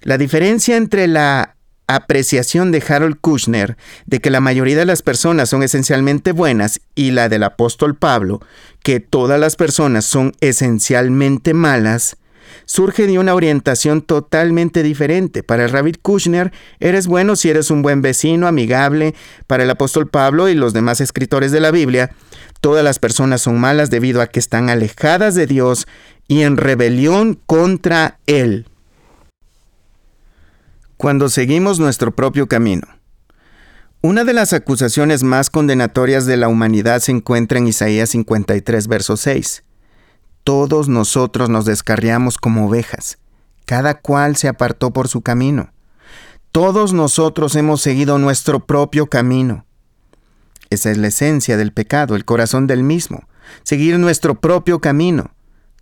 La 0.01 0.17
diferencia 0.17 0.77
entre 0.77 1.07
la 1.07 1.55
apreciación 1.87 2.71
de 2.71 2.83
Harold 2.87 3.17
Kushner 3.21 3.77
de 4.05 4.19
que 4.19 4.31
la 4.31 4.39
mayoría 4.39 4.77
de 4.77 4.85
las 4.85 5.01
personas 5.01 5.49
son 5.49 5.63
esencialmente 5.63 6.31
buenas 6.31 6.81
y 6.95 7.11
la 7.11 7.29
del 7.29 7.43
apóstol 7.43 7.95
Pablo, 7.95 8.41
que 8.81 8.99
todas 8.99 9.39
las 9.39 9.55
personas 9.55 10.05
son 10.05 10.33
esencialmente 10.41 11.53
malas, 11.53 12.17
surge 12.65 13.07
de 13.07 13.19
una 13.19 13.33
orientación 13.33 14.01
totalmente 14.01 14.83
diferente. 14.83 15.43
Para 15.43 15.65
el 15.65 15.71
Rabbi 15.71 15.93
Kushner, 15.93 16.51
eres 16.79 17.07
bueno 17.07 17.35
si 17.35 17.49
eres 17.49 17.71
un 17.71 17.81
buen 17.81 18.01
vecino, 18.01 18.47
amigable. 18.47 19.15
Para 19.47 19.63
el 19.63 19.69
apóstol 19.69 20.07
Pablo 20.07 20.49
y 20.49 20.55
los 20.55 20.73
demás 20.73 21.01
escritores 21.01 21.51
de 21.51 21.59
la 21.59 21.71
Biblia, 21.71 22.11
todas 22.61 22.83
las 22.83 22.99
personas 22.99 23.41
son 23.41 23.59
malas 23.59 23.89
debido 23.89 24.21
a 24.21 24.27
que 24.27 24.39
están 24.39 24.69
alejadas 24.69 25.35
de 25.35 25.47
Dios 25.47 25.87
y 26.27 26.41
en 26.41 26.57
rebelión 26.57 27.39
contra 27.45 28.19
Él 28.25 28.67
cuando 30.97 31.29
seguimos 31.29 31.79
nuestro 31.79 32.15
propio 32.15 32.47
camino. 32.47 32.87
Una 34.01 34.23
de 34.23 34.33
las 34.33 34.53
acusaciones 34.53 35.23
más 35.23 35.49
condenatorias 35.49 36.25
de 36.25 36.37
la 36.37 36.47
humanidad 36.47 36.99
se 36.99 37.11
encuentra 37.11 37.57
en 37.57 37.67
Isaías 37.67 38.09
53, 38.11 38.87
verso 38.87 39.17
6. 39.17 39.64
Todos 40.45 40.87
nosotros 40.87 41.49
nos 41.49 41.65
descarriamos 41.65 42.37
como 42.37 42.67
ovejas, 42.67 43.17
cada 43.65 43.95
cual 43.95 44.37
se 44.37 44.47
apartó 44.47 44.93
por 44.93 45.09
su 45.09 45.21
camino. 45.21 45.73
Todos 46.53 46.93
nosotros 46.93 47.57
hemos 47.57 47.81
seguido 47.81 48.17
nuestro 48.17 48.65
propio 48.65 49.07
camino. 49.07 49.65
Esa 50.69 50.91
es 50.91 50.97
la 50.97 51.07
esencia 51.07 51.57
del 51.57 51.73
pecado, 51.73 52.15
el 52.15 52.23
corazón 52.23 52.65
del 52.65 52.83
mismo, 52.83 53.27
seguir 53.63 53.99
nuestro 53.99 54.39
propio 54.39 54.79
camino. 54.79 55.31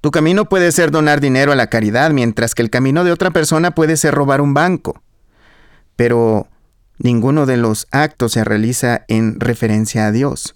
Tu 0.02 0.10
camino 0.10 0.50
puede 0.50 0.72
ser 0.72 0.90
donar 0.90 1.22
dinero 1.22 1.52
a 1.52 1.56
la 1.56 1.68
caridad, 1.68 2.10
mientras 2.10 2.56
que 2.56 2.64
el 2.64 2.72
camino 2.72 3.04
de 3.04 3.12
otra 3.12 3.30
persona 3.30 3.76
puede 3.76 3.98
ser 3.98 4.16
robar 4.16 4.42
un 4.42 4.56
banco 4.56 5.04
pero 5.96 6.48
ninguno 6.98 7.46
de 7.46 7.58
los 7.58 7.88
actos 7.92 8.34
se 8.34 8.44
realiza 8.44 9.06
en 9.08 9.40
referencia 9.40 10.08
a 10.08 10.12
Dios. 10.12 10.56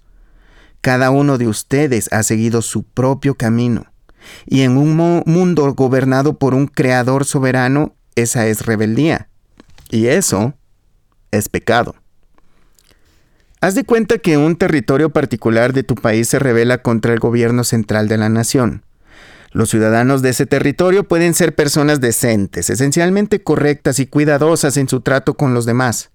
Cada 0.81 1.09
uno 1.09 1.37
de 1.37 1.47
ustedes 1.47 2.11
ha 2.11 2.23
seguido 2.23 2.61
su 2.61 2.83
propio 2.83 3.35
camino, 3.35 3.85
y 4.45 4.61
en 4.61 4.77
un 4.77 4.95
mundo 5.25 5.73
gobernado 5.73 6.37
por 6.37 6.53
un 6.53 6.67
creador 6.67 7.25
soberano, 7.25 7.95
esa 8.15 8.47
es 8.47 8.65
rebeldía, 8.65 9.29
y 9.89 10.07
eso 10.07 10.53
es 11.31 11.49
pecado. 11.49 11.95
Haz 13.59 13.73
de 13.73 13.83
cuenta 13.83 14.19
que 14.19 14.37
un 14.37 14.55
territorio 14.55 15.09
particular 15.09 15.73
de 15.73 15.83
tu 15.83 15.95
país 15.95 16.29
se 16.29 16.37
revela 16.37 16.83
contra 16.83 17.13
el 17.13 17.19
gobierno 17.19 17.63
central 17.63 18.07
de 18.07 18.17
la 18.17 18.29
nación. 18.29 18.83
Los 19.51 19.69
ciudadanos 19.71 20.21
de 20.21 20.29
ese 20.29 20.45
territorio 20.45 21.07
pueden 21.07 21.33
ser 21.33 21.55
personas 21.55 21.99
decentes, 21.99 22.69
esencialmente 22.69 23.41
correctas 23.41 23.99
y 23.99 24.05
cuidadosas 24.05 24.77
en 24.77 24.87
su 24.87 25.01
trato 25.01 25.33
con 25.33 25.55
los 25.55 25.65
demás. 25.65 26.11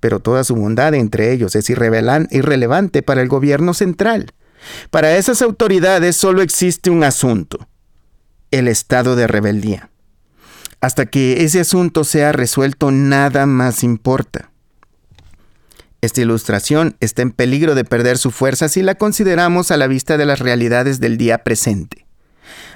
Pero 0.00 0.20
toda 0.20 0.44
su 0.44 0.54
bondad 0.54 0.92
entre 0.92 1.32
ellos 1.32 1.56
es 1.56 1.70
irrelevante 1.70 3.02
para 3.02 3.22
el 3.22 3.28
gobierno 3.28 3.72
central. 3.72 4.34
Para 4.90 5.16
esas 5.16 5.42
autoridades 5.42 6.16
solo 6.16 6.42
existe 6.42 6.90
un 6.90 7.04
asunto, 7.04 7.68
el 8.50 8.68
estado 8.68 9.16
de 9.16 9.26
rebeldía. 9.26 9.90
Hasta 10.80 11.06
que 11.06 11.44
ese 11.44 11.60
asunto 11.60 12.04
sea 12.04 12.32
resuelto, 12.32 12.90
nada 12.90 13.46
más 13.46 13.82
importa. 13.82 14.50
Esta 16.02 16.20
ilustración 16.20 16.96
está 17.00 17.22
en 17.22 17.30
peligro 17.30 17.74
de 17.74 17.84
perder 17.84 18.18
su 18.18 18.30
fuerza 18.30 18.68
si 18.68 18.82
la 18.82 18.96
consideramos 18.96 19.70
a 19.70 19.78
la 19.78 19.86
vista 19.86 20.18
de 20.18 20.26
las 20.26 20.40
realidades 20.40 21.00
del 21.00 21.16
día 21.16 21.38
presente. 21.38 22.04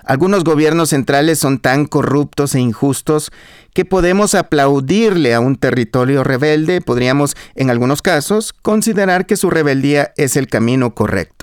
Algunos 0.03 0.45
gobiernos 0.45 0.89
centrales 0.89 1.39
son 1.39 1.59
tan 1.59 1.85
corruptos 1.85 2.55
e 2.55 2.61
injustos 2.61 3.31
que 3.75 3.85
podemos 3.85 4.35
aplaudirle 4.35 5.35
a 5.35 5.41
un 5.41 5.57
territorio 5.57 6.25
rebelde, 6.25 6.81
podríamos 6.81 7.37
en 7.55 7.69
algunos 7.69 8.01
casos 8.01 8.55
considerar 8.55 9.27
que 9.27 9.37
su 9.37 9.51
rebeldía 9.51 10.15
es 10.17 10.37
el 10.37 10.47
camino 10.47 10.95
correcto. 10.95 11.38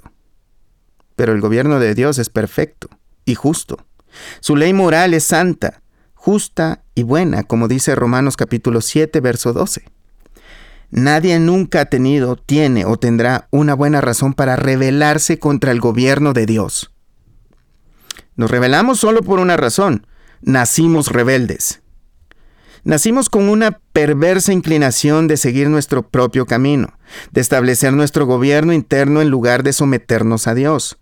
Pero 1.15 1.33
el 1.33 1.41
gobierno 1.41 1.79
de 1.79 1.95
Dios 1.95 2.17
es 2.19 2.29
perfecto 2.29 2.89
y 3.25 3.35
justo. 3.35 3.85
Su 4.39 4.55
ley 4.55 4.73
moral 4.73 5.13
es 5.13 5.23
santa, 5.23 5.81
justa 6.13 6.83
y 6.95 7.03
buena, 7.03 7.43
como 7.43 7.67
dice 7.67 7.95
Romanos 7.95 8.37
capítulo 8.37 8.81
7, 8.81 9.19
verso 9.19 9.53
12. 9.53 9.85
Nadie 10.91 11.39
nunca 11.39 11.81
ha 11.81 11.85
tenido, 11.85 12.35
tiene 12.35 12.85
o 12.85 12.97
tendrá 12.97 13.47
una 13.51 13.73
buena 13.73 14.01
razón 14.01 14.33
para 14.33 14.55
rebelarse 14.55 15.39
contra 15.39 15.71
el 15.71 15.79
gobierno 15.79 16.33
de 16.33 16.45
Dios. 16.45 16.91
Nos 18.35 18.51
rebelamos 18.51 18.99
solo 18.99 19.21
por 19.21 19.39
una 19.39 19.57
razón. 19.57 20.07
Nacimos 20.41 21.11
rebeldes. 21.11 21.81
Nacimos 22.83 23.29
con 23.29 23.49
una 23.49 23.79
perversa 23.93 24.53
inclinación 24.53 25.27
de 25.27 25.37
seguir 25.37 25.69
nuestro 25.69 26.07
propio 26.07 26.45
camino, 26.45 26.99
de 27.31 27.41
establecer 27.41 27.93
nuestro 27.93 28.27
gobierno 28.27 28.73
interno 28.73 29.21
en 29.21 29.29
lugar 29.29 29.63
de 29.63 29.73
someternos 29.73 30.47
a 30.47 30.53
Dios. 30.53 30.97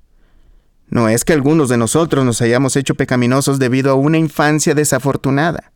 No 0.93 1.09
es 1.09 1.25
que 1.25 1.33
algunos 1.33 1.69
de 1.69 1.77
nosotros 1.77 2.23
nos 2.23 2.39
hayamos 2.43 2.75
hecho 2.75 2.93
pecaminosos 2.93 3.57
debido 3.57 3.89
a 3.91 3.95
una 3.95 4.19
infancia 4.19 4.75
desafortunada 4.75 5.73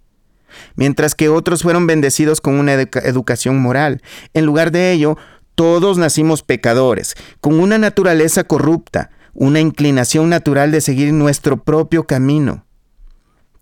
mientras 0.75 1.15
que 1.15 1.29
otros 1.29 1.63
fueron 1.63 1.87
bendecidos 1.87 2.41
con 2.41 2.55
una 2.55 2.73
educación 2.73 3.59
moral. 3.59 4.01
En 4.33 4.45
lugar 4.45 4.71
de 4.71 4.91
ello, 4.91 5.17
todos 5.55 5.97
nacimos 5.97 6.43
pecadores, 6.43 7.15
con 7.41 7.59
una 7.59 7.77
naturaleza 7.77 8.43
corrupta, 8.43 9.09
una 9.33 9.59
inclinación 9.59 10.29
natural 10.29 10.71
de 10.71 10.81
seguir 10.81 11.13
nuestro 11.13 11.63
propio 11.63 12.05
camino. 12.05 12.65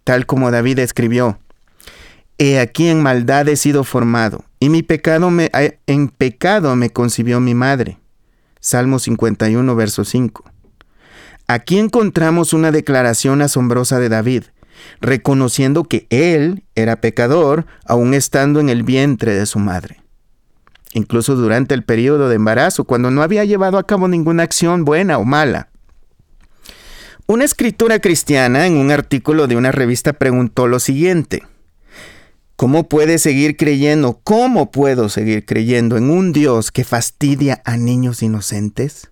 Tal 0.03 0.25
como 0.25 0.51
David 0.51 0.79
escribió, 0.79 1.39
He 2.37 2.59
aquí 2.59 2.89
en 2.89 3.01
maldad 3.01 3.47
he 3.47 3.55
sido 3.55 3.83
formado, 3.83 4.43
y 4.59 4.69
mi 4.69 4.83
pecado 4.83 5.31
me, 5.31 5.49
en 5.87 6.09
pecado 6.09 6.75
me 6.75 6.89
concibió 6.89 7.39
mi 7.39 7.55
madre. 7.55 7.97
Salmo 8.59 8.99
51, 8.99 9.75
verso 9.75 10.03
5. 10.03 10.54
Aquí 11.47 11.77
encontramos 11.77 12.53
una 12.53 12.71
declaración 12.71 13.41
asombrosa 13.41 13.99
de 13.99 14.09
David 14.09 14.43
reconociendo 15.01 15.83
que 15.83 16.07
él 16.09 16.63
era 16.75 17.01
pecador 17.01 17.65
aún 17.85 18.13
estando 18.13 18.59
en 18.59 18.69
el 18.69 18.83
vientre 18.83 19.33
de 19.33 19.45
su 19.45 19.59
madre. 19.59 20.01
Incluso 20.93 21.35
durante 21.35 21.73
el 21.73 21.83
periodo 21.83 22.29
de 22.29 22.35
embarazo, 22.35 22.85
cuando 22.85 23.11
no 23.11 23.21
había 23.21 23.43
llevado 23.43 23.77
a 23.77 23.85
cabo 23.85 24.07
ninguna 24.07 24.43
acción 24.43 24.85
buena 24.85 25.17
o 25.17 25.25
mala. 25.25 25.69
Una 27.27 27.43
escritura 27.43 27.99
cristiana 27.99 28.65
en 28.65 28.77
un 28.77 28.91
artículo 28.91 29.47
de 29.47 29.57
una 29.57 29.71
revista 29.71 30.13
preguntó 30.13 30.67
lo 30.67 30.79
siguiente. 30.79 31.43
¿Cómo 32.55 32.87
puede 32.87 33.17
seguir 33.17 33.57
creyendo? 33.57 34.21
¿Cómo 34.23 34.71
puedo 34.71 35.09
seguir 35.09 35.45
creyendo 35.45 35.97
en 35.97 36.09
un 36.09 36.31
Dios 36.31 36.71
que 36.71 36.85
fastidia 36.85 37.61
a 37.65 37.75
niños 37.75 38.23
inocentes? 38.23 39.11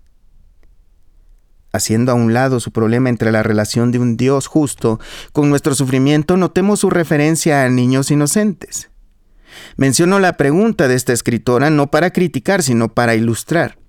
Haciendo 1.76 2.12
a 2.12 2.16
un 2.16 2.36
lado 2.36 2.60
su 2.60 2.72
problema 2.72 3.10
entre 3.10 3.32
la 3.32 3.42
relación 3.42 3.92
de 3.92 3.98
un 3.98 4.16
Dios 4.16 4.46
justo 4.46 5.00
con 5.32 5.50
nuestro 5.50 5.74
sufrimiento, 5.74 6.38
notemos 6.38 6.82
su 6.82 6.92
referencia 6.92 7.64
a 7.64 7.70
niños 7.70 8.12
inocentes. 8.12 8.92
Menciono 9.76 10.20
la 10.20 10.38
pregunta 10.38 10.88
de 10.88 10.94
esta 10.94 11.14
escritora 11.14 11.72
no 11.72 11.90
para 11.90 12.12
criticar, 12.12 12.62
sino 12.62 12.94
para 12.94 13.16
ilustrar, 13.16 13.80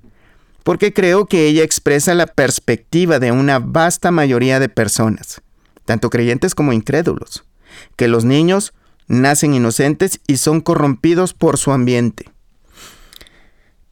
porque 0.63 0.95
creo 0.95 1.27
que 1.27 1.47
ella 1.47 1.63
expresa 1.63 2.15
la 2.15 2.27
perspectiva 2.27 3.19
de 3.19 3.33
una 3.33 3.59
vasta 3.59 4.11
mayoría 4.11 4.61
de 4.61 4.71
personas, 4.71 5.43
tanto 5.85 6.09
creyentes 6.09 6.55
como 6.55 6.73
incrédulos, 6.73 7.45
que 7.97 8.09
los 8.09 8.25
niños 8.25 8.73
nacen 9.09 9.53
inocentes 9.53 10.21
y 10.27 10.39
son 10.39 10.63
corrompidos 10.63 11.35
por 11.35 11.59
su 11.59 11.71
ambiente. 11.71 12.34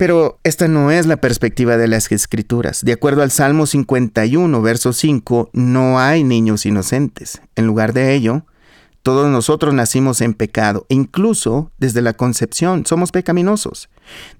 Pero 0.03 0.41
esta 0.43 0.67
no 0.67 0.91
es 0.91 1.07
la 1.07 1.19
perspectiva 1.19 1.77
de 1.77 1.87
las 1.87 2.11
escrituras. 2.11 2.85
De 2.85 2.91
acuerdo 2.91 3.23
al 3.23 3.31
Salmo 3.31 3.67
51, 3.67 4.61
verso 4.61 4.93
5, 4.93 5.51
no 5.53 6.01
hay 6.01 6.25
niños 6.25 6.67
inocentes. 6.67 7.41
En 7.55 7.69
lugar 7.69 7.93
de 7.93 8.13
ello, 8.13 8.45
todos 9.05 9.31
nosotros 9.31 9.73
nacimos 9.75 10.21
en 10.21 10.35
pecado, 10.35 10.87
e 10.89 10.97
incluso 10.97 11.71
desde 11.79 12.03
la 12.03 12.15
concepción 12.15 12.85
somos 12.85 13.13
pecaminosos. 13.13 13.91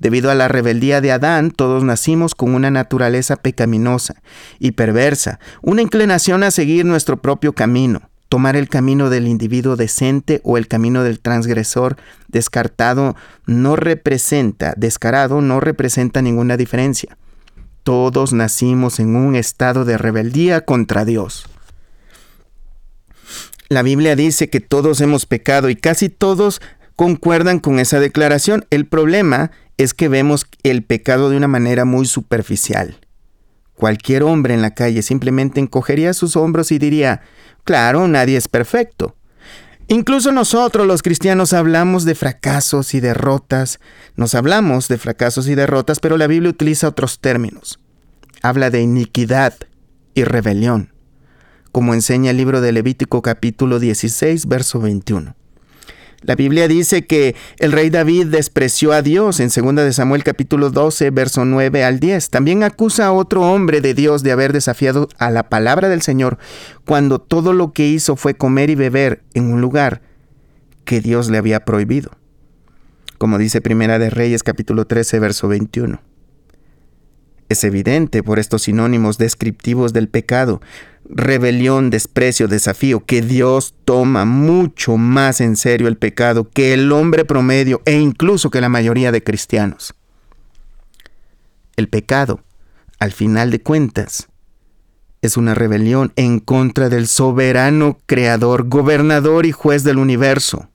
Debido 0.01 0.33
a 0.33 0.35
la 0.35 0.49
rebeldía 0.49 1.01
de 1.01 1.13
Adán, 1.13 1.53
todos 1.53 1.85
nacimos 1.85 2.35
con 2.35 2.57
una 2.57 2.73
naturaleza 2.73 3.37
pecaminosa 3.37 4.21
y 4.59 4.73
perversa, 4.73 5.39
una 5.61 5.83
inclinación 5.83 6.43
a 6.43 6.51
seguir 6.51 6.85
nuestro 6.85 7.23
propio 7.23 7.53
camino. 7.53 8.11
Tomar 8.33 8.57
el 8.57 8.71
camino 8.71 9.11
del 9.11 9.29
individuo 9.29 9.77
decente 9.77 10.41
o 10.43 10.57
el 10.57 10.67
camino 10.67 11.03
del 11.03 11.21
transgresor 11.21 11.99
descartado 12.29 13.15
no 13.45 13.77
representa, 13.77 14.73
descarado 14.79 15.43
no 15.43 15.61
representa 15.61 16.23
ninguna 16.23 16.57
diferencia. 16.57 17.19
Todos 17.83 18.33
nacimos 18.33 19.01
en 19.01 19.17
un 19.17 19.37
estado 19.37 19.85
de 19.85 19.99
rebeldía 19.99 20.63
contra 20.63 21.05
Dios. 21.05 21.45
La 23.69 23.83
Biblia 23.83 24.17
dice 24.17 24.49
que 24.49 24.61
todos 24.61 25.03
hemos 25.03 25.27
pecado 25.27 25.69
y 25.69 25.77
casi 25.77 26.09
todos 26.09 26.63
concuerdan 26.97 27.59
con 27.59 27.79
esa 27.81 28.01
declaración. 28.01 28.65
El 28.71 28.87
problema 28.87 29.51
es 29.77 29.93
que 29.93 30.09
vemos 30.09 30.47
el 30.63 30.85
pecado 30.85 31.29
de 31.29 31.37
una 31.37 31.49
manera 31.49 31.85
muy 31.85 32.07
superficial. 32.07 32.97
Cualquier 33.83 34.23
hombre 34.23 34.55
en 34.55 34.63
la 34.63 34.75
calle 34.75 35.03
simplemente 35.03 35.59
encogería 35.59 36.15
sus 36.15 36.37
hombros 36.37 36.71
y 36.71 36.79
diría, 36.79 37.23
claro, 37.65 38.07
nadie 38.07 38.37
es 38.37 38.47
perfecto. 38.47 39.17
Incluso 39.89 40.31
nosotros 40.31 40.87
los 40.87 41.03
cristianos 41.03 41.53
hablamos 41.53 42.05
de 42.05 42.15
fracasos 42.15 42.95
y 42.95 43.01
derrotas. 43.01 43.81
Nos 44.15 44.37
hablamos 44.37 44.87
de 44.87 44.99
fracasos 44.99 45.49
y 45.49 45.57
derrotas, 45.57 45.99
pero 45.99 46.17
la 46.17 46.29
Biblia 46.29 46.51
utiliza 46.51 46.87
otros 46.87 47.19
términos. 47.19 47.81
Habla 48.41 48.71
de 48.71 48.83
iniquidad 48.83 49.55
y 50.15 50.23
rebelión, 50.23 50.93
como 51.73 51.93
enseña 51.93 52.31
el 52.31 52.37
libro 52.37 52.61
de 52.61 52.71
Levítico 52.71 53.21
capítulo 53.21 53.81
16, 53.81 54.47
verso 54.47 54.79
21. 54.79 55.35
La 56.23 56.37
Biblia 56.37 56.69
dice 56.69 57.05
que 57.05 57.35
el 57.59 57.73
rey 57.73 57.91
David 57.91 58.29
despreció 58.29 58.93
a 58.93 59.03
Dios 59.03 59.41
en 59.41 59.49
2 59.49 59.85
de 59.85 59.93
Samuel 59.93 60.23
capítulo 60.23 60.71
12, 60.71 61.11
verso 61.11 61.45
9 61.45 61.83
al 61.85 61.99
10. 61.99 62.31
También 62.31 62.63
acusa 62.63 63.07
a 63.07 63.13
otro 63.13 63.43
hombre 63.43 63.81
de 63.81 63.93
Dios 63.93 64.23
de 64.23 64.31
haber 64.31 64.53
desafiado 64.53 65.09
a 65.19 65.31
la 65.31 65.49
palabra 65.49 65.89
del 65.89 66.03
Señor 66.03 66.39
cuando 66.85 67.19
todo 67.19 67.53
lo 67.53 67.73
que 67.73 67.89
hizo 67.89 68.15
fue 68.15 68.35
comer 68.35 68.71
y 68.71 68.77
beber 68.77 69.23
en 69.35 69.53
un 69.53 69.61
lugar 69.61 70.03
que 70.85 71.01
Dios 71.01 71.29
le 71.29 71.39
había 71.39 71.65
prohibido. 71.65 72.13
Como 73.19 73.39
dice 73.39 73.61
Primera 73.61 73.99
de 73.99 74.11
Reyes 74.11 74.45
capítulo 74.45 74.87
13, 74.87 75.19
verso 75.19 75.49
21. 75.49 76.01
Es 77.49 77.65
evidente 77.65 78.23
por 78.23 78.39
estos 78.39 78.63
sinónimos 78.63 79.19
descriptivos 79.19 79.93
del 79.93 80.09
pecado, 80.09 80.61
rebelión, 81.15 81.91
desprecio, 81.91 82.49
desafío, 82.49 83.05
que 83.05 83.23
Dios 83.23 83.75
toma 83.85 84.25
mucho 84.25 84.97
más 84.97 85.41
en 85.41 85.57
serio 85.57 85.89
el 85.89 85.97
pecado 85.97 86.49
que 86.49 86.73
el 86.73 86.91
hombre 86.93 87.25
promedio 87.25 87.83
e 87.85 87.99
incluso 87.99 88.51
que 88.51 88.61
la 88.61 88.69
mayoría 88.69 89.13
de 89.13 89.23
cristianos. 89.23 89.95
El 91.77 91.89
pecado, 91.89 92.41
al 92.99 93.13
final 93.13 93.51
de 93.51 93.61
cuentas, 93.61 94.29
es 95.23 95.37
una 95.37 95.55
rebelión 95.55 96.13
en 96.17 96.41
contra 96.41 96.89
del 96.89 97.07
soberano 97.07 97.99
creador, 98.07 98.69
gobernador 98.69 99.47
y 99.47 99.53
juez 99.53 99.85
del 99.85 99.99
universo. 99.99 100.69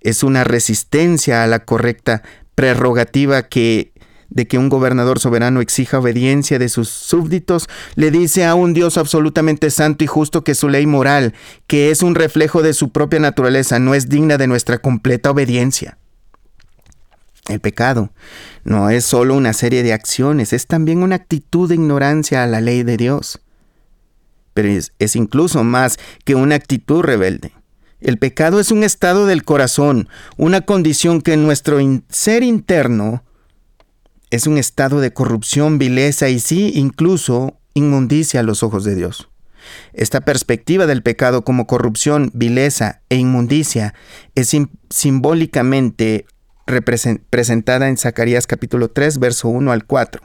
Es 0.00 0.22
una 0.22 0.44
resistencia 0.44 1.42
a 1.42 1.46
la 1.46 1.60
correcta 1.60 2.22
prerrogativa 2.54 3.44
que 3.44 3.89
de 4.30 4.46
que 4.46 4.58
un 4.58 4.68
gobernador 4.68 5.18
soberano 5.18 5.60
exija 5.60 5.98
obediencia 5.98 6.58
de 6.58 6.68
sus 6.68 6.88
súbditos, 6.88 7.68
le 7.96 8.10
dice 8.10 8.44
a 8.46 8.54
un 8.54 8.72
Dios 8.72 8.96
absolutamente 8.96 9.70
santo 9.70 10.04
y 10.04 10.06
justo 10.06 10.44
que 10.44 10.54
su 10.54 10.68
ley 10.68 10.86
moral, 10.86 11.34
que 11.66 11.90
es 11.90 12.02
un 12.02 12.14
reflejo 12.14 12.62
de 12.62 12.72
su 12.72 12.90
propia 12.90 13.20
naturaleza, 13.20 13.78
no 13.78 13.94
es 13.94 14.08
digna 14.08 14.38
de 14.38 14.46
nuestra 14.46 14.78
completa 14.78 15.30
obediencia. 15.30 15.98
El 17.48 17.60
pecado 17.60 18.10
no 18.62 18.90
es 18.90 19.04
solo 19.04 19.34
una 19.34 19.52
serie 19.52 19.82
de 19.82 19.92
acciones, 19.92 20.52
es 20.52 20.66
también 20.66 21.02
una 21.02 21.16
actitud 21.16 21.68
de 21.68 21.74
ignorancia 21.74 22.44
a 22.44 22.46
la 22.46 22.60
ley 22.60 22.84
de 22.84 22.96
Dios. 22.96 23.40
Pero 24.54 24.68
es, 24.68 24.92
es 24.98 25.16
incluso 25.16 25.64
más 25.64 25.98
que 26.24 26.34
una 26.36 26.54
actitud 26.54 27.02
rebelde. 27.02 27.52
El 28.00 28.18
pecado 28.18 28.60
es 28.60 28.70
un 28.70 28.82
estado 28.82 29.26
del 29.26 29.44
corazón, 29.44 30.08
una 30.36 30.62
condición 30.62 31.20
que 31.20 31.34
en 31.34 31.44
nuestro 31.44 31.78
ser 32.08 32.42
interno 32.42 33.22
es 34.30 34.46
un 34.46 34.58
estado 34.58 35.00
de 35.00 35.12
corrupción, 35.12 35.78
vileza 35.78 36.28
y 36.28 36.40
sí, 36.40 36.72
incluso 36.74 37.58
inmundicia 37.74 38.40
a 38.40 38.42
los 38.42 38.62
ojos 38.62 38.84
de 38.84 38.94
Dios. 38.94 39.28
Esta 39.92 40.20
perspectiva 40.20 40.86
del 40.86 41.02
pecado 41.02 41.44
como 41.44 41.66
corrupción, 41.66 42.30
vileza 42.32 43.02
e 43.08 43.16
inmundicia 43.16 43.94
es 44.34 44.56
simbólicamente 44.88 46.26
presentada 47.30 47.88
en 47.88 47.96
Zacarías 47.96 48.46
capítulo 48.46 48.90
3, 48.90 49.18
verso 49.18 49.48
1 49.48 49.72
al 49.72 49.84
4. 49.84 50.22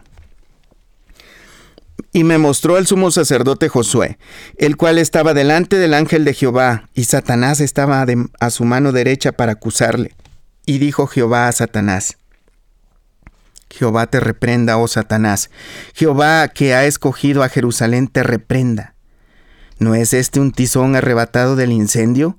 Y 2.12 2.24
me 2.24 2.38
mostró 2.38 2.78
el 2.78 2.88
sumo 2.88 3.12
sacerdote 3.12 3.68
Josué, 3.68 4.18
el 4.58 4.78
cual 4.78 4.98
estaba 5.00 5.34
delante 5.34 5.78
del 5.78 5.94
ángel 5.94 6.24
de 6.24 6.34
Jehová, 6.34 6.90
y 6.94 7.06
Satanás 7.06 7.60
estaba 7.60 8.06
a 8.40 8.50
su 8.50 8.64
mano 8.64 8.92
derecha 8.92 9.34
para 9.34 9.54
acusarle. 9.54 10.14
Y 10.66 10.78
dijo 10.78 11.08
Jehová 11.08 11.48
a 11.48 11.52
Satanás, 11.52 12.18
Jehová 13.70 14.08
te 14.08 14.20
reprenda, 14.20 14.78
oh 14.78 14.88
Satanás. 14.88 15.50
Jehová 15.94 16.48
que 16.48 16.74
ha 16.74 16.86
escogido 16.86 17.44
a 17.44 17.50
Jerusalén 17.50 18.08
te 18.08 18.24
reprenda. 18.24 18.96
¿No 19.80 19.96
es 19.96 20.14
este 20.14 20.40
un 20.40 20.52
tizón 20.52 20.96
arrebatado 20.96 21.56
del 21.56 21.72
incendio? 21.72 22.38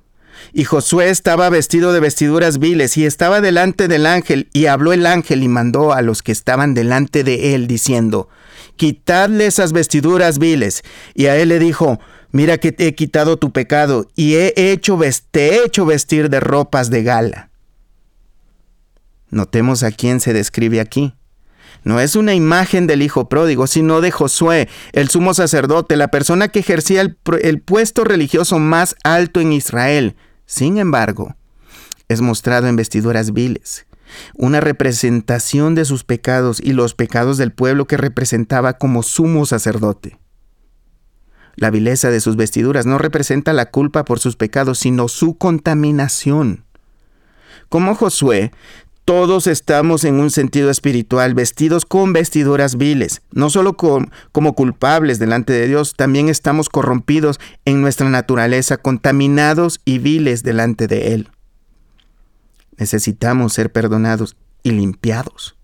Y 0.53 0.63
Josué 0.63 1.09
estaba 1.09 1.49
vestido 1.49 1.93
de 1.93 1.99
vestiduras 1.99 2.59
viles 2.59 2.97
y 2.97 3.05
estaba 3.05 3.41
delante 3.41 3.87
del 3.87 4.05
ángel, 4.05 4.49
y 4.53 4.67
habló 4.67 4.93
el 4.93 5.05
ángel 5.05 5.43
y 5.43 5.47
mandó 5.47 5.93
a 5.93 6.01
los 6.01 6.21
que 6.21 6.31
estaban 6.31 6.73
delante 6.73 7.23
de 7.23 7.55
él, 7.55 7.67
diciendo, 7.67 8.29
Quitadle 8.75 9.47
esas 9.47 9.73
vestiduras 9.73 10.37
viles. 10.37 10.83
Y 11.13 11.25
a 11.25 11.35
él 11.37 11.49
le 11.49 11.59
dijo, 11.59 11.99
Mira 12.31 12.57
que 12.57 12.71
te 12.71 12.87
he 12.87 12.95
quitado 12.95 13.37
tu 13.37 13.51
pecado, 13.51 14.07
y 14.15 14.35
he 14.35 14.53
hecho, 14.55 14.99
te 15.31 15.49
he 15.49 15.65
hecho 15.65 15.85
vestir 15.85 16.29
de 16.29 16.39
ropas 16.39 16.89
de 16.89 17.03
gala. 17.03 17.46
Notemos 19.29 19.83
a 19.83 19.91
quién 19.91 20.19
se 20.19 20.33
describe 20.33 20.79
aquí. 20.79 21.13
No 21.83 21.99
es 21.99 22.15
una 22.15 22.33
imagen 22.33 22.87
del 22.87 23.01
hijo 23.01 23.29
pródigo, 23.29 23.67
sino 23.67 24.01
de 24.01 24.11
Josué, 24.11 24.67
el 24.93 25.09
sumo 25.09 25.33
sacerdote, 25.33 25.95
la 25.95 26.09
persona 26.09 26.47
que 26.47 26.59
ejercía 26.59 27.01
el, 27.01 27.61
puesto 27.61 28.03
religioso 28.03 28.59
más 28.59 28.95
alto 29.03 29.39
en 29.39 29.53
Israel. 29.53 30.15
Sin 30.45 30.77
embargo, 30.77 31.35
es 32.07 32.21
mostrado 32.21 32.67
en 32.67 32.75
vestiduras 32.75 33.31
viles, 33.31 33.85
una 34.33 34.59
representación 34.59 35.75
de 35.75 35.85
sus 35.85 36.03
pecados 36.03 36.59
y 36.61 36.73
los 36.73 36.93
pecados 36.93 37.37
del 37.37 37.51
pueblo 37.51 37.85
que 37.85 37.97
representaba 37.97 38.73
como 38.73 39.03
sumo 39.03 39.45
sacerdote. 39.45 40.17
La 41.55 41.71
vileza 41.71 42.11
de 42.11 42.19
sus 42.19 42.35
vestiduras 42.35 42.85
no 42.85 42.97
representa 42.97 43.51
la 43.51 43.71
culpa 43.71 44.05
por 44.05 44.19
sus 44.19 44.35
pecados, 44.35 44.77
sino 44.77 45.07
su 45.07 45.37
contaminación. 45.37 46.65
Como 47.67 47.95
Josué, 47.95 48.51
todos 49.07 49.47
estamos 49.47 50.03
en 50.03 50.15
un 50.15 50.29
sentido 50.29 50.69
espiritual 50.69 51.33
vestidos 51.33 51.85
con 51.85 52.11
vestiduras 52.11 52.75
viles, 52.75 53.21
no 53.31 53.49
solo 53.49 53.77
como 53.77 54.53
culpables 54.53 55.17
delante 55.17 55.53
de 55.53 55.65
Dios, 55.65 55.93
también 55.95 56.27
estamos 56.27 56.67
corrompidos 56.67 57.39
en 57.63 57.79
nuestra 57.81 58.09
naturaleza, 58.09 58.75
contaminados 58.75 59.79
y 59.85 59.99
viles 59.99 60.43
delante 60.43 60.87
de 60.87 61.13
Él. 61.13 61.29
Necesitamos 62.75 63.53
ser 63.53 63.71
perdonados 63.71 64.35
y 64.61 64.71
limpiados. 64.71 65.55